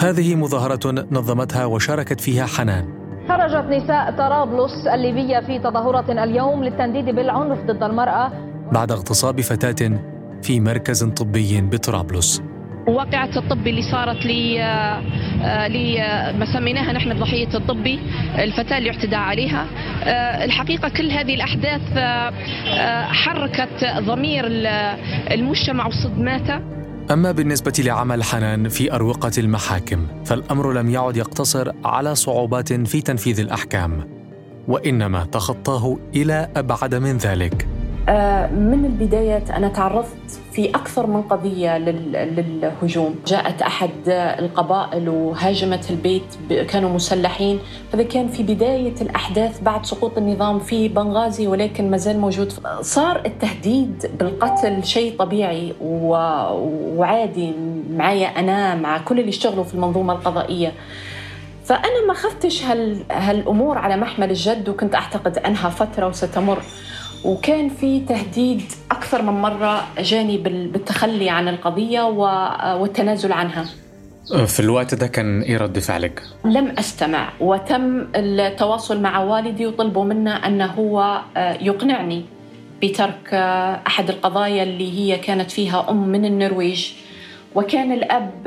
هذه 0.00 0.34
مظاهرة 0.34 1.06
نظمتها 1.10 1.64
وشاركت 1.64 2.20
فيها 2.20 2.46
حنان. 2.46 2.88
خرجت 3.28 3.66
نساء 3.70 4.10
طرابلس 4.18 4.86
الليبية 4.94 5.40
في 5.40 5.58
تظاهرة 5.58 6.24
اليوم 6.24 6.64
للتنديد 6.64 7.04
بالعنف 7.04 7.58
ضد 7.66 7.82
المرأة. 7.82 8.32
بعد 8.72 8.92
اغتصاب 8.92 9.40
فتاة 9.40 9.98
في 10.42 10.60
مركز 10.60 11.04
طبي 11.04 11.60
بطرابلس. 11.60 12.42
واقعة 12.86 13.30
الطبي 13.36 13.70
اللي 13.70 13.82
صارت 13.82 14.26
لي 14.26 14.58
لي 15.68 15.98
ما 16.38 16.52
سميناها 16.52 16.92
نحن 16.92 17.12
الضحية 17.12 17.48
الطبي 17.54 17.98
الفتاة 18.38 18.78
اللي 18.78 18.90
اعتدى 18.90 19.16
عليها. 19.16 19.66
الحقيقة 20.44 20.88
كل 20.88 21.10
هذه 21.10 21.34
الأحداث 21.34 21.82
حركت 23.12 23.84
ضمير 23.98 24.44
المجتمع 25.30 25.86
وصدماته 25.86 26.60
أما 27.10 27.32
بالنسبة 27.32 27.72
لعمل 27.78 28.22
حنان 28.22 28.68
في 28.68 28.92
أروقة 28.92 29.30
المحاكم 29.38 30.06
فالأمر 30.24 30.72
لم 30.72 30.90
يعد 30.90 31.16
يقتصر 31.16 31.72
على 31.84 32.14
صعوبات 32.14 32.72
في 32.72 33.00
تنفيذ 33.00 33.40
الأحكام 33.40 34.16
وإنما 34.68 35.24
تخطاه 35.24 35.98
إلى 36.14 36.48
أبعد 36.56 36.94
من 36.94 37.16
ذلك. 37.16 37.62
آه، 37.62 37.75
من 38.52 38.84
البداية 38.84 39.44
أنا 39.56 39.68
تعرضت 39.68 40.40
في 40.52 40.70
أكثر 40.70 41.06
من 41.06 41.22
قضية 41.22 41.78
للهجوم. 41.78 43.14
جاءت 43.26 43.62
أحد 43.62 43.90
القبائل 44.08 45.08
وهاجمت 45.08 45.90
البيت 45.90 46.22
كانوا 46.68 46.90
مسلحين. 46.90 47.58
هذا 47.94 48.02
كان 48.02 48.28
في 48.28 48.42
بداية 48.42 48.94
الأحداث 49.00 49.60
بعد 49.60 49.86
سقوط 49.86 50.18
النظام 50.18 50.58
في 50.58 50.88
بنغازي 50.88 51.46
ولكن 51.46 51.90
ما 51.90 51.96
زال 51.96 52.18
موجود. 52.18 52.52
صار 52.80 53.22
التهديد 53.26 54.10
بالقتل 54.18 54.84
شيء 54.84 55.16
طبيعي 55.18 55.74
وعادي 55.80 57.52
معايا 57.90 58.28
أنا 58.28 58.74
مع 58.74 58.98
كل 58.98 59.20
اللي 59.20 59.30
اشتغلوا 59.30 59.64
في 59.64 59.74
المنظومة 59.74 60.12
القضائية. 60.12 60.72
فأنا 61.64 62.06
ما 62.08 62.14
خفتش 62.14 62.64
هال 62.64 63.02
هالأمور 63.10 63.78
على 63.78 63.96
محمل 63.96 64.30
الجد 64.30 64.68
وكنت 64.68 64.94
أعتقد 64.94 65.38
أنها 65.38 65.70
فترة 65.70 66.06
وستمر. 66.06 66.62
وكان 67.24 67.68
في 67.68 68.00
تهديد 68.00 68.62
أكثر 68.90 69.22
من 69.22 69.32
مرة 69.32 69.86
جاني 69.98 70.38
بالتخلي 70.38 71.30
عن 71.30 71.48
القضية 71.48 72.02
والتنازل 72.80 73.32
عنها. 73.32 73.64
في 74.46 74.60
الوقت 74.60 74.94
ده 74.94 75.06
كان 75.06 75.42
إيه 75.42 75.56
رد 75.56 75.78
فعلك؟ 75.78 76.22
لم 76.44 76.74
أستمع. 76.78 77.28
وتم 77.40 78.06
التواصل 78.14 79.00
مع 79.00 79.18
والدي 79.18 79.66
وطلبوا 79.66 80.04
منا 80.04 80.46
انه 80.46 80.66
هو 80.66 81.20
يقنعني 81.60 82.24
بترك 82.82 83.34
أحد 83.86 84.10
القضايا 84.10 84.62
اللي 84.62 84.98
هي 84.98 85.18
كانت 85.18 85.50
فيها 85.50 85.90
أم 85.90 86.08
من 86.08 86.24
النرويج. 86.24 86.92
وكان 87.54 87.92
الأب 87.92 88.46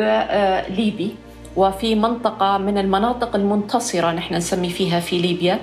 ليبي. 0.69 1.15
وفي 1.55 1.95
منطقة 1.95 2.57
من 2.57 2.77
المناطق 2.77 3.35
المنتصرة 3.35 4.11
نحن 4.11 4.35
نسمي 4.35 4.69
فيها 4.69 4.99
في 4.99 5.17
ليبيا. 5.17 5.59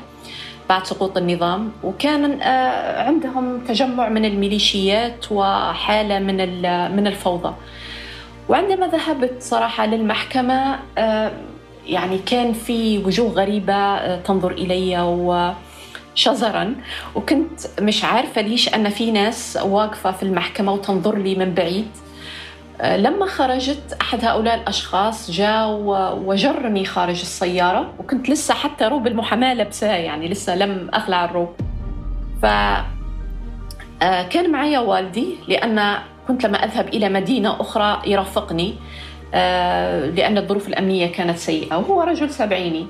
بعد 0.68 0.87
سقوط 0.87 1.16
النظام 1.16 1.72
وكان 1.85 2.42
عندهم 3.07 3.61
تجمع 3.61 4.09
من 4.09 4.24
الميليشيات 4.24 5.33
وحالة 5.33 6.18
من 6.18 6.37
من 6.96 7.07
الفوضى. 7.07 7.55
وعندما 8.48 8.87
ذهبت 8.87 9.35
صراحة 9.42 9.87
للمحكمة 9.87 10.79
يعني 11.87 12.18
كان 12.18 12.52
في 12.52 12.98
وجوه 12.98 13.31
غريبة 13.31 14.16
تنظر 14.16 14.50
إلي 14.50 15.00
وشزرا. 16.16 16.74
وكنت 17.14 17.61
مش 17.81 18.05
عارفة 18.05 18.40
ليش 18.40 18.74
أن 18.74 18.88
في 18.88 19.11
ناس 19.11 19.59
واقفة 19.62 20.12
في 20.12 20.22
المحكمة 20.22 20.72
وتنظر 20.72 21.18
لي 21.18 21.35
من 21.35 21.55
بعيد. 21.55 21.88
لما 22.84 23.26
خرجت 23.26 23.96
أحد 24.00 24.24
هؤلاء 24.24 24.54
الأشخاص 24.54 25.30
جاء 25.30 25.68
وجرني 26.24 26.84
خارج 26.84 27.20
السيارة 27.20 27.94
وكنت 27.98 28.28
لسه 28.28 28.54
حتى 28.54 28.84
روب 28.84 29.06
المحاماة 29.06 29.54
لابساه 29.54 29.96
يعني 29.96 30.28
لسه 30.28 30.56
لم 30.56 30.90
أخلع 30.94 31.24
الروب. 31.24 31.54
ف 32.42 32.46
كان 34.00 34.50
معي 34.52 34.78
والدي 34.78 35.34
لأن 35.48 35.98
كنت 36.28 36.46
لما 36.46 36.64
أذهب 36.64 36.88
إلى 36.88 37.08
مدينة 37.08 37.60
أخرى 37.60 38.02
يرافقني 38.06 38.74
لأن 40.14 40.38
الظروف 40.38 40.68
الأمنية 40.68 41.12
كانت 41.12 41.38
سيئة 41.38 41.76
وهو 41.76 42.02
رجل 42.02 42.30
سبعيني. 42.30 42.86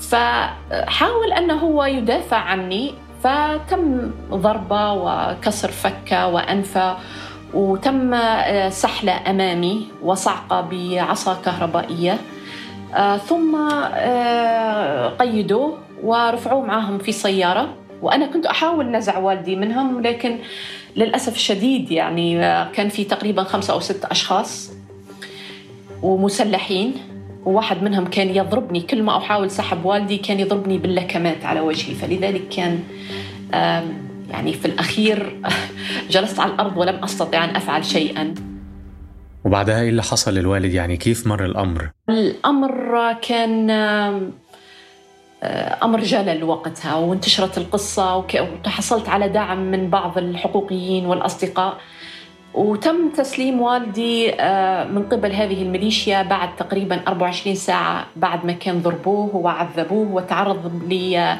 فحاول 0.00 1.32
أنه 1.38 1.54
هو 1.54 1.84
يدافع 1.84 2.36
عني 2.36 2.94
فتم 3.22 4.10
ضربة 4.30 4.92
وكسر 4.92 5.70
فكة 5.70 6.26
وأنفه 6.26 6.96
وتم 7.54 8.14
سحله 8.70 9.30
أمامي 9.30 9.86
وصعقه 10.02 10.60
بعصا 10.60 11.34
كهربائية. 11.44 12.18
ثم 13.26 13.56
قيدوه 15.18 15.78
ورفعوه 16.02 16.66
معهم 16.66 16.98
في 16.98 17.12
سيارة. 17.12 17.74
وأنا 18.02 18.26
كنت 18.26 18.46
أحاول 18.46 18.90
نزع 18.90 19.18
والدي 19.18 19.56
منهم 19.56 20.00
لكن 20.02 20.38
للأسف 20.96 21.34
الشديد 21.36 21.90
يعني 21.90 22.38
كان 22.72 22.88
في 22.88 23.04
تقريبا 23.04 23.42
خمسة 23.42 23.72
أو 23.72 23.80
ست 23.80 24.04
أشخاص 24.04 24.72
ومسلحين 26.02 26.94
وواحد 27.44 27.82
منهم 27.82 28.06
كان 28.06 28.28
يضربني. 28.28 28.80
كل 28.80 29.02
ما 29.02 29.16
أحاول 29.16 29.50
سحب 29.50 29.84
والدي 29.84 30.16
كان 30.16 30.40
يضربني 30.40 30.78
باللكمات 30.78 31.44
على 31.44 31.60
وجهي. 31.60 31.94
فلذلك 31.94 32.48
كان 32.48 32.80
يعني 34.30 34.52
في 34.52 34.64
الأخير 34.64 35.40
جلست 36.10 36.40
على 36.40 36.52
الأرض 36.52 36.76
ولم 36.76 37.04
أستطع 37.04 37.44
أن 37.44 37.56
أفعل 37.56 37.84
شيئا. 37.84 38.34
وبعدها 39.44 39.80
إيه 39.80 39.88
اللي 39.88 40.02
حصل 40.02 40.34
للوالد؟ 40.34 40.72
يعني 40.74 40.96
كيف 40.96 41.26
مر 41.26 41.44
الأمر؟ 41.44 41.90
الأمر 42.08 43.12
كان 43.22 43.70
أمر 45.82 46.00
جلل 46.00 46.44
وقتها 46.44 46.94
وانتشرت 46.94 47.58
القصة 47.58 48.16
وتحصلت 48.16 49.08
على 49.08 49.28
دعم 49.28 49.70
من 49.70 49.90
بعض 49.90 50.18
الحقوقيين 50.18 51.06
والأصدقاء. 51.06 51.76
وتم 52.54 53.10
تسليم 53.16 53.60
والدي 53.60 54.26
من 54.94 55.06
قبل 55.12 55.32
هذه 55.32 55.62
الميليشيا 55.62 56.22
بعد 56.22 56.56
تقريبا 56.56 57.00
24 57.08 57.54
ساعة 57.56 58.06
بعد 58.16 58.46
ما 58.46 58.52
كان 58.52 58.82
ضربوه 58.82 59.36
وعذبوه 59.36 60.12
وتعرض 60.12 60.82
لي 60.88 61.36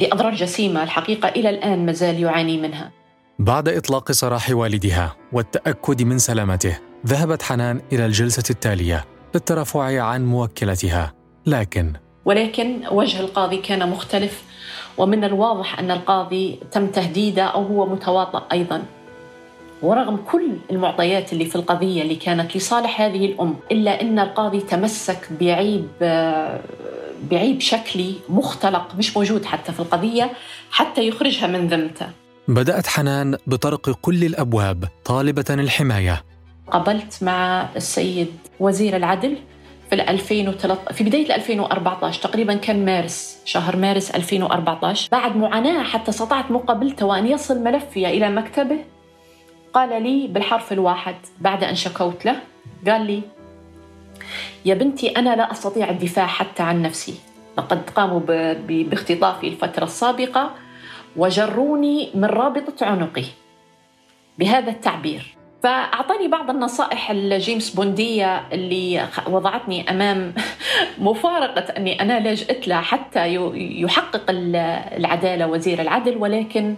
لأضرار 0.00 0.34
جسيمة 0.34 0.82
الحقيقة 0.82 1.28
إلى 1.28 1.50
الآن 1.50 1.86
ما 1.86 1.92
زال 1.92 2.22
يعاني 2.22 2.60
منها. 2.60 2.90
بعد 3.38 3.68
إطلاق 3.68 4.12
سراح 4.12 4.50
والدها 4.50 5.16
والتأكد 5.32 6.02
من 6.02 6.18
سلامته 6.18 6.78
ذهبت 7.06 7.42
حنان 7.42 7.80
إلى 7.92 8.06
الجلسة 8.06 8.44
التالية 8.50 9.04
للترفع 9.34 10.02
عن 10.02 10.26
موكلتها. 10.26 11.14
لكن 11.46 11.92
ولكن 12.24 12.80
وجه 12.90 13.20
القاضي 13.20 13.56
كان 13.56 13.90
مختلف 13.90 14.42
ومن 14.98 15.24
الواضح 15.24 15.78
أن 15.78 15.90
القاضي 15.90 16.60
تم 16.72 16.86
تهديده 16.86 17.44
أو 17.44 17.66
هو 17.66 17.86
متواطئ 17.86 18.42
أيضا. 18.52 18.82
ورغم 19.82 20.16
كل 20.16 20.50
المعطيات 20.70 21.32
اللي 21.32 21.44
في 21.44 21.56
القضية 21.56 22.02
اللي 22.02 22.16
كانت 22.16 22.56
لصالح 22.56 23.00
هذه 23.00 23.26
الأم 23.26 23.56
إلا 23.72 24.00
أن 24.00 24.18
القاضي 24.18 24.60
تمسك 24.60 25.28
بعيب 25.40 25.88
بعيب 27.30 27.60
شكلي 27.60 28.14
مختلق 28.28 28.94
مش 28.98 29.16
موجود 29.16 29.44
حتى 29.44 29.72
في 29.72 29.80
القضية 29.80 30.30
حتى 30.70 31.08
يخرجها 31.08 31.46
من 31.46 31.68
ذمته. 31.68 32.06
بدأت 32.48 32.86
حنان 32.86 33.36
بطرق 33.46 33.90
كل 33.90 34.24
الأبواب 34.24 34.84
طالبة 35.04 35.44
الحماية. 35.50 36.24
قابلت 36.70 37.22
مع 37.22 37.68
السيد 37.76 38.32
وزير 38.60 38.96
العدل 38.96 39.36
في 39.90 39.94
2013 39.94 40.92
في 40.92 41.04
بداية 41.04 41.34
2014 41.34 42.22
تقريبا 42.22 42.54
كان 42.54 42.84
مارس 42.84 43.38
شهر 43.44 43.76
مارس 43.76 44.10
2014 44.10 45.08
بعد 45.12 45.36
معاناة 45.36 45.82
حتى 45.82 46.10
استطعت 46.10 46.50
مقابلته 46.50 47.06
وأن 47.06 47.26
يصل 47.26 47.58
ملفي 47.64 48.06
إلى 48.06 48.30
مكتبه. 48.30 48.76
قال 49.74 50.02
لي 50.02 50.26
بالحرف 50.26 50.72
الواحد 50.72 51.14
بعد 51.40 51.64
أن 51.64 51.74
شكوت 51.74 52.24
له 52.24 52.36
قال 52.86 53.06
لي 53.06 53.22
يا 54.64 54.74
بنتي 54.74 55.08
أنا 55.08 55.36
لا 55.36 55.52
أستطيع 55.52 55.90
الدفاع 55.90 56.26
حتى 56.26 56.62
عن 56.62 56.82
نفسي. 56.82 57.14
لقد 57.58 57.90
قاموا 57.90 58.20
باختطافي 58.68 59.48
الفترة 59.48 59.84
السابقة 59.84 60.50
وجروني 61.16 62.10
من 62.14 62.24
رابطة 62.24 62.86
عنقي 62.86 63.24
بهذا 64.38 64.70
التعبير. 64.70 65.38
فأعطاني 65.62 66.28
بعض 66.28 66.50
النصائح 66.50 67.10
الجيمس 67.10 67.70
بوندية 67.70 68.42
اللي 68.52 69.08
وضعتني 69.26 69.90
أمام 69.90 70.34
مفارقة 70.98 71.60
أني 71.60 72.02
أنا 72.02 72.28
لجأت 72.28 72.68
لها 72.68 72.80
حتى 72.80 73.34
يحقق 73.54 74.24
العدالة 74.28 75.46
وزير 75.46 75.80
العدل 75.80 76.16
ولكن 76.16 76.76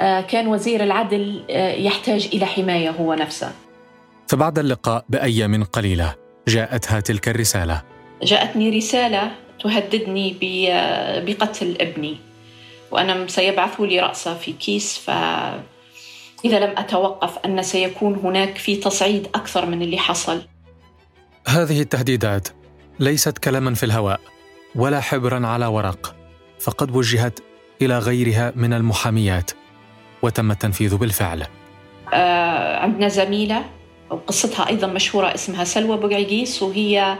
آه، 0.00 0.20
كان 0.20 0.46
وزير 0.46 0.82
العدل 0.82 1.44
آه، 1.50 1.72
يحتاج 1.72 2.30
إلى 2.32 2.46
حماية 2.46 2.90
هو 2.90 3.14
نفسه. 3.14 3.52
فبعد 4.28 4.58
اللقاء 4.58 5.04
بأيام 5.08 5.64
قليلة 5.64 6.14
جاءتها 6.48 7.00
تلك 7.00 7.28
الرسالة. 7.28 7.82
جاءتني 8.22 8.70
رسالة 8.70 9.30
تهددني 9.62 10.36
بقتل 11.26 11.76
ابني 11.80 12.16
وأنا 12.90 13.26
سيبعثوا 13.26 13.86
لي 13.86 14.00
رأسه 14.00 14.34
في 14.34 14.52
كيس 14.52 14.98
ف 14.98 15.10
إذا 16.44 16.58
لم 16.66 16.78
أتوقف 16.78 17.38
أن 17.38 17.62
سيكون 17.62 18.14
هناك 18.14 18.58
في 18.58 18.76
تصعيد 18.76 19.26
أكثر 19.34 19.66
من 19.66 19.82
اللي 19.82 19.98
حصل. 19.98 20.42
هذه 21.46 21.80
التهديدات 21.80 22.48
ليست 23.00 23.38
كلاما 23.38 23.74
في 23.74 23.86
الهواء 23.86 24.20
ولا 24.74 25.00
حبرا 25.00 25.46
على 25.46 25.66
ورق 25.66 26.16
فقد 26.60 26.96
وجهت 26.96 27.40
إلى 27.82 27.98
غيرها 27.98 28.52
من 28.56 28.72
المحاميات 28.72 29.50
وتم 30.22 30.50
التنفيذ 30.50 30.96
بالفعل. 30.96 31.46
آه 32.12 32.76
عندنا 32.78 33.08
زميلة 33.08 33.64
وقصتها 34.14 34.68
أيضا 34.68 34.86
مشهورة 34.86 35.34
اسمها 35.34 35.64
سلوى 35.64 35.96
بقعقيس 35.96 36.62
وهي 36.62 37.16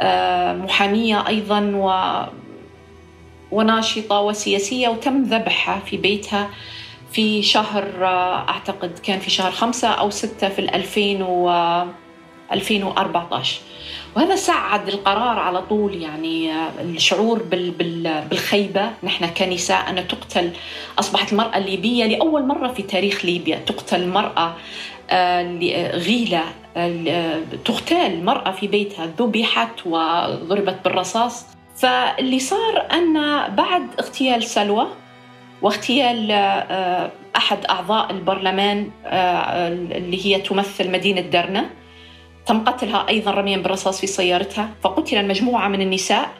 آه 0.00 0.52
محامية 0.52 1.28
أيضا 1.28 1.60
و 1.60 1.90
وناشطة 3.52 4.20
وسياسية 4.20 4.88
وتم 4.88 5.22
ذبحها 5.22 5.80
في 5.86 5.96
بيتها 5.96 6.50
في 7.12 7.42
شهر 7.42 7.84
آه، 8.04 8.48
أعتقد 8.48 8.98
كان 8.98 9.18
في 9.18 9.30
شهر 9.30 9.50
خمسة 9.50 9.88
أو 9.88 10.10
ستة 10.10 10.48
في 10.48 10.58
2000 10.58 11.24
و 11.24 11.50
2014 12.52 13.60
وهذا 14.16 14.36
ساعد 14.36 14.88
القرار 14.88 15.38
على 15.38 15.62
طول 15.62 16.02
يعني 16.02 16.52
آه، 16.52 16.70
الشعور 16.80 17.42
بالخيبة. 18.30 18.90
نحن 19.02 19.26
كنساء 19.26 19.90
أن 19.90 20.08
تقتل 20.08 20.50
أصبحت 20.98 21.32
المرأة 21.32 21.58
الليبية 21.58 22.04
لأول 22.04 22.46
مرة 22.46 22.68
في 22.68 22.82
تاريخ 22.82 23.24
ليبيا. 23.24 23.56
تقتل 23.56 24.16
آه، 24.16 24.54
غيلة 25.94 26.42
تغتال 27.64 28.24
مرأة 28.24 28.50
في 28.50 28.66
بيتها 28.66 29.06
ذبحت 29.06 29.86
وضربت 29.86 30.78
بالرصاص. 30.84 31.46
فاللي 31.76 32.38
صار 32.38 32.86
أن 32.92 33.14
بعد 33.54 33.82
اغتيال 33.98 34.44
سلوى 34.44 34.86
واغتيال 35.62 36.30
آه، 36.30 37.10
أحد 37.36 37.64
أعضاء 37.64 38.10
البرلمان 38.10 38.90
آه، 39.04 39.68
اللي 39.68 40.26
هي 40.26 40.40
تمثل 40.40 40.90
مدينة 40.90 41.20
درنا 41.20 41.66
تم 42.46 42.64
قتلها 42.64 43.08
أيضا 43.08 43.30
رميا 43.30 43.56
بالرصاص 43.56 44.00
في 44.00 44.06
سيارتها. 44.06 44.70
فقتل 44.82 45.28
مجموعه 45.28 45.68
من 45.68 45.80
النساء 45.80 46.30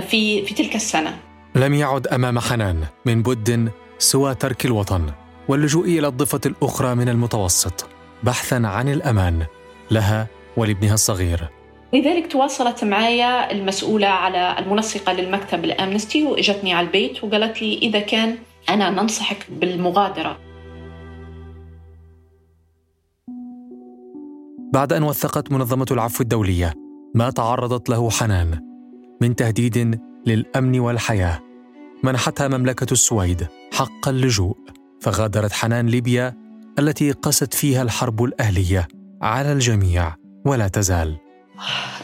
في 0.00 0.44
في 0.44 0.54
تلك 0.54 0.74
السنة. 0.76 1.18
لم 1.54 1.74
يعد 1.74 2.06
أمام 2.06 2.38
حنان 2.38 2.84
من 3.04 3.22
بد 3.22 3.70
سوى 3.98 4.34
ترك 4.34 4.66
الوطن 4.66 5.12
واللجوء 5.48 5.84
إلى 5.84 6.08
الضفة 6.08 6.40
الأخرى 6.46 6.94
من 6.94 7.08
المتوسط. 7.08 7.91
بحثا 8.22 8.62
عن 8.64 8.88
الأمان 8.88 9.46
لها 9.90 10.26
ولابنها 10.56 10.94
الصغير. 10.94 11.48
لذلك 11.94 12.32
تواصلت 12.32 12.84
معي 12.84 13.50
المسؤولة 13.50 14.06
على 14.06 14.56
المنسقة 14.58 15.12
للمكتب 15.12 15.64
الأمنستي 15.64 16.24
وإجتني 16.24 16.74
على 16.74 16.86
البيت 16.86 17.24
وقالت 17.24 17.62
لي 17.62 17.78
إذا 17.78 18.00
كان 18.00 18.36
أنا 18.68 18.90
ننصحك 18.90 19.46
بالمغادرة. 19.50 20.38
بعد 24.72 24.92
أن 24.92 25.02
وثقت 25.02 25.52
منظمة 25.52 25.86
العفو 25.90 26.22
الدولية 26.22 26.74
ما 27.14 27.30
تعرضت 27.30 27.88
له 27.88 28.10
حنان 28.10 28.60
من 29.20 29.36
تهديد 29.36 30.00
للأمن 30.26 30.80
والحياة. 30.80 31.40
منحتها 32.02 32.48
مملكة 32.48 32.92
السويد 32.92 33.46
حق 33.72 34.08
اللجوء 34.08 34.56
فغادرت 35.00 35.52
حنان 35.52 35.86
ليبيا 35.86 36.41
التي 36.78 37.12
قست 37.12 37.54
فيها 37.54 37.82
الحرب 37.82 38.24
الأهلية 38.24 38.88
على 39.22 39.52
الجميع 39.52 40.14
ولا 40.46 40.68
تزال. 40.68 41.16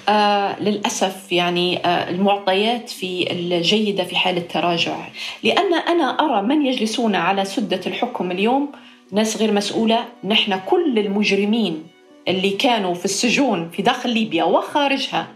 آه 0.08 0.62
للأسف 0.62 1.32
يعني 1.32 1.86
آه 1.86 2.10
المعطيات 2.10 2.90
في 2.90 3.32
الجيدة 3.32 4.04
في 4.04 4.16
حالة 4.16 4.40
تراجع 4.40 5.08
لأن 5.42 5.74
أنا 5.74 6.04
أرى 6.04 6.42
من 6.46 6.66
يجلسون 6.66 7.14
على 7.14 7.44
سدة 7.44 7.80
الحكم 7.86 8.30
اليوم 8.30 8.72
ناس 9.12 9.36
غير 9.36 9.52
مسؤولة 9.52 10.04
نحن 10.24 10.60
كل 10.66 10.98
المجرمين 10.98 11.82
اللي 12.28 12.50
كانوا 12.50 12.94
في 12.94 13.04
السجون 13.04 13.70
في 13.70 13.82
داخل 13.82 14.10
ليبيا 14.10 14.44
وخارجها 14.44 15.28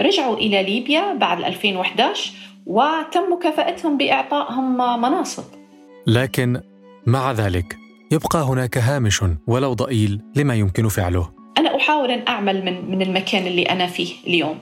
رجعوا 0.00 0.36
إلى 0.36 0.62
ليبيا 0.62 1.14
بعد 1.14 1.44
2011 1.44 2.32
وتم 2.66 3.32
مكافأتهم 3.32 3.96
بإعطائهم 3.96 4.76
مناصب. 5.02 5.44
لكن 6.06 6.60
مع 7.06 7.32
ذلك 7.32 7.81
يبقى 8.12 8.42
هناك 8.42 8.78
هامش 8.78 9.24
ولو 9.46 9.72
ضئيل 9.72 10.20
لما 10.36 10.54
يمكن 10.54 10.88
فعله. 10.88 11.30
أنا 11.58 11.76
أحاول 11.76 12.10
أن 12.10 12.28
أعمل 12.28 12.64
من, 12.64 12.90
من 12.90 13.02
المكان 13.02 13.46
اللي 13.46 13.62
أنا 13.62 13.86
فيه 13.86 14.14
اليوم. 14.26 14.58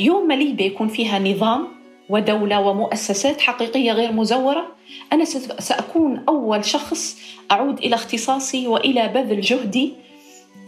يوم 0.00 0.28
ما 0.28 0.34
ليبيا 0.34 0.66
يكون 0.66 0.88
فيها 0.88 1.18
نظام 1.18 1.66
ودولة 2.08 2.60
ومؤسسات 2.60 3.40
حقيقية 3.40 3.92
غير 3.92 4.12
مزورة 4.12 4.66
أنا 5.12 5.24
سأكون 5.58 6.24
أول 6.28 6.64
شخص 6.64 7.18
أعود 7.52 7.78
إلى 7.78 7.94
اختصاصي 7.94 8.66
وإلى 8.66 9.08
بذل 9.08 9.40
جهدي 9.40 9.92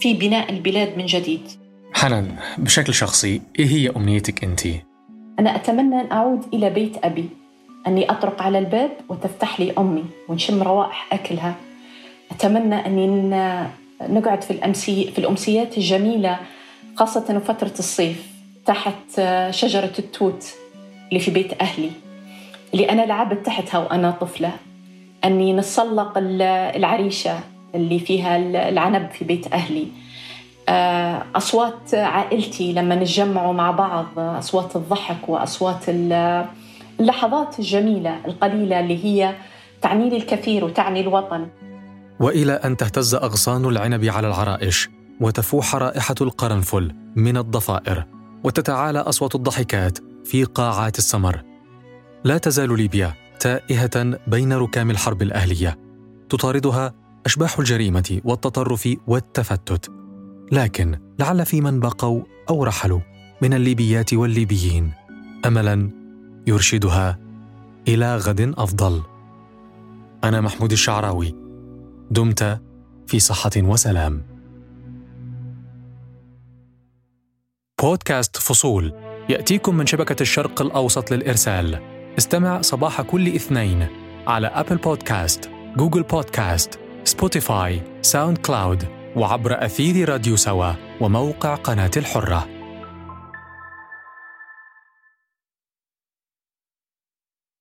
في 0.01 0.15
بناء 0.15 0.51
البلاد 0.51 0.99
من 0.99 1.07
جديد. 1.07 1.51
حنان 1.95 2.37
بشكل 2.59 2.95
شخصي 2.95 3.43
إيه 3.59 3.67
هي 3.67 3.91
أمنيتك 3.97 4.45
أنت؟ 4.45 4.61
أنا 5.39 5.57
أتمنى 5.57 6.01
أن 6.01 6.13
أعود 6.13 6.55
إلى 6.55 6.71
بيت 6.71 6.97
أبي 7.05 7.29
أني 7.87 8.11
أطرق 8.11 8.43
على 8.43 8.59
الباب 8.59 8.91
وتفتح 9.09 9.61
لي 9.61 9.73
أمي 9.79 10.05
ونشم 10.29 10.63
روائح 10.63 11.13
أكلها. 11.13 11.66
أتمنى 12.31 12.87
أني 12.87 13.07
نقعد 14.01 14.43
في 14.43 14.51
الأمسي 14.51 15.11
في 15.11 15.19
الأمسيات 15.19 15.79
الجميلة 15.79 16.39
خاصة 16.97 17.39
فترة 17.39 17.73
الصيف 17.79 18.27
تحت 18.67 19.21
شجرة 19.51 19.93
التوت 19.99 20.47
اللي 21.09 21.21
في 21.21 21.31
بيت 21.31 21.63
أهلي. 21.63 21.91
اللي 22.75 22.91
أنا 22.91 23.03
لعبت 23.03 23.47
تحتها 23.47 23.79
وأنا 23.79 24.11
طفلة. 24.11 24.51
أني 25.25 25.53
نتسلق 25.53 26.13
العريشة 26.17 27.41
اللي 27.75 27.99
فيها 27.99 28.37
العنب 28.69 29.11
في 29.11 29.25
بيت 29.25 29.53
أهلي. 29.53 29.87
آه، 30.69 31.23
أصوات 31.37 31.95
عائلتي 31.95 32.73
لما 32.73 32.95
نتجمعوا 32.95 33.53
مع 33.53 33.71
بعض 33.71 34.07
أصوات 34.19 34.77
الضحك 34.77 35.29
وأصوات 35.29 35.85
اللحظات 37.01 37.59
الجميلة 37.59 38.17
القليلة 38.27 38.81
اللي 38.81 39.05
هي 39.05 39.35
تعني 39.83 40.11
لي 40.11 40.17
الكثير 40.17 40.65
وتعني 40.65 41.01
الوطن. 41.01 41.49
وإلى 42.21 42.53
أن 42.53 42.77
تهتز 42.77 43.15
أغصان 43.15 43.65
العنب 43.65 44.05
على 44.05 44.29
العرائش 44.29 44.89
وتفوح 45.21 45.75
رائحة 45.75 46.15
القرنفل 46.21 46.95
من 47.17 47.37
الضفائر 47.37 48.05
وتتعالى 48.45 48.99
أصوات 48.99 49.35
الضحكات 49.35 49.99
في 50.25 50.45
قاعات 50.45 50.99
السمر. 50.99 51.43
لا 52.25 52.39
تزال 52.39 52.77
ليبيا 52.77 53.15
تائهة 53.41 54.19
بين 54.27 54.53
ركام 54.53 54.91
الحرب 54.91 55.23
الأهلية. 55.23 55.79
تطاردها 56.29 56.95
أشباح 57.27 57.59
الجريمة 57.59 58.21
والتطرف 58.25 58.89
والتفتت. 59.07 59.91
لكن 60.53 60.99
لعل 61.19 61.47
في 61.47 61.61
من 61.61 61.81
بقوا 61.81 62.23
أو 62.51 62.65
رحلوا 62.65 63.01
من 63.43 63.55
الليبيات 63.55 64.15
والليبيين. 64.15 64.93
املا 65.47 65.91
يرشدها 66.47 67.19
إلى 67.89 68.17
غد 68.17 68.55
أفضل. 68.59 69.03
أنا 70.25 70.41
محمود 70.41 70.73
الشعراوي. 70.73 71.46
دمت 72.11 72.61
في 73.07 73.19
صحة 73.19 73.51
وسلام. 73.57 74.23
بودكاست 77.83 78.37
فصول 78.37 78.93
يأتيكم 79.29 79.77
من 79.77 79.87
شبكة 79.87 80.23
الشرق 80.23 80.63
الأوسط 80.63 81.11
للإرسال. 81.11 81.81
استمع 82.19 82.61
صباح 82.61 83.03
كل 83.03 83.35
اثنين 83.35 83.87
على 84.27 84.47
Apple 84.47 84.77
Podcast، 84.77 85.51
Google 85.77 86.03
Podcast، 86.03 86.81
Spotify، 87.05 87.83
SoundCloud، 88.03 88.85
وعبر 89.17 89.65
أثير 89.65 90.09
راديو 90.09 90.37
سوا 90.37 90.73
وموقع 91.01 91.55
قناة 91.55 91.91
الحرة 91.97 92.49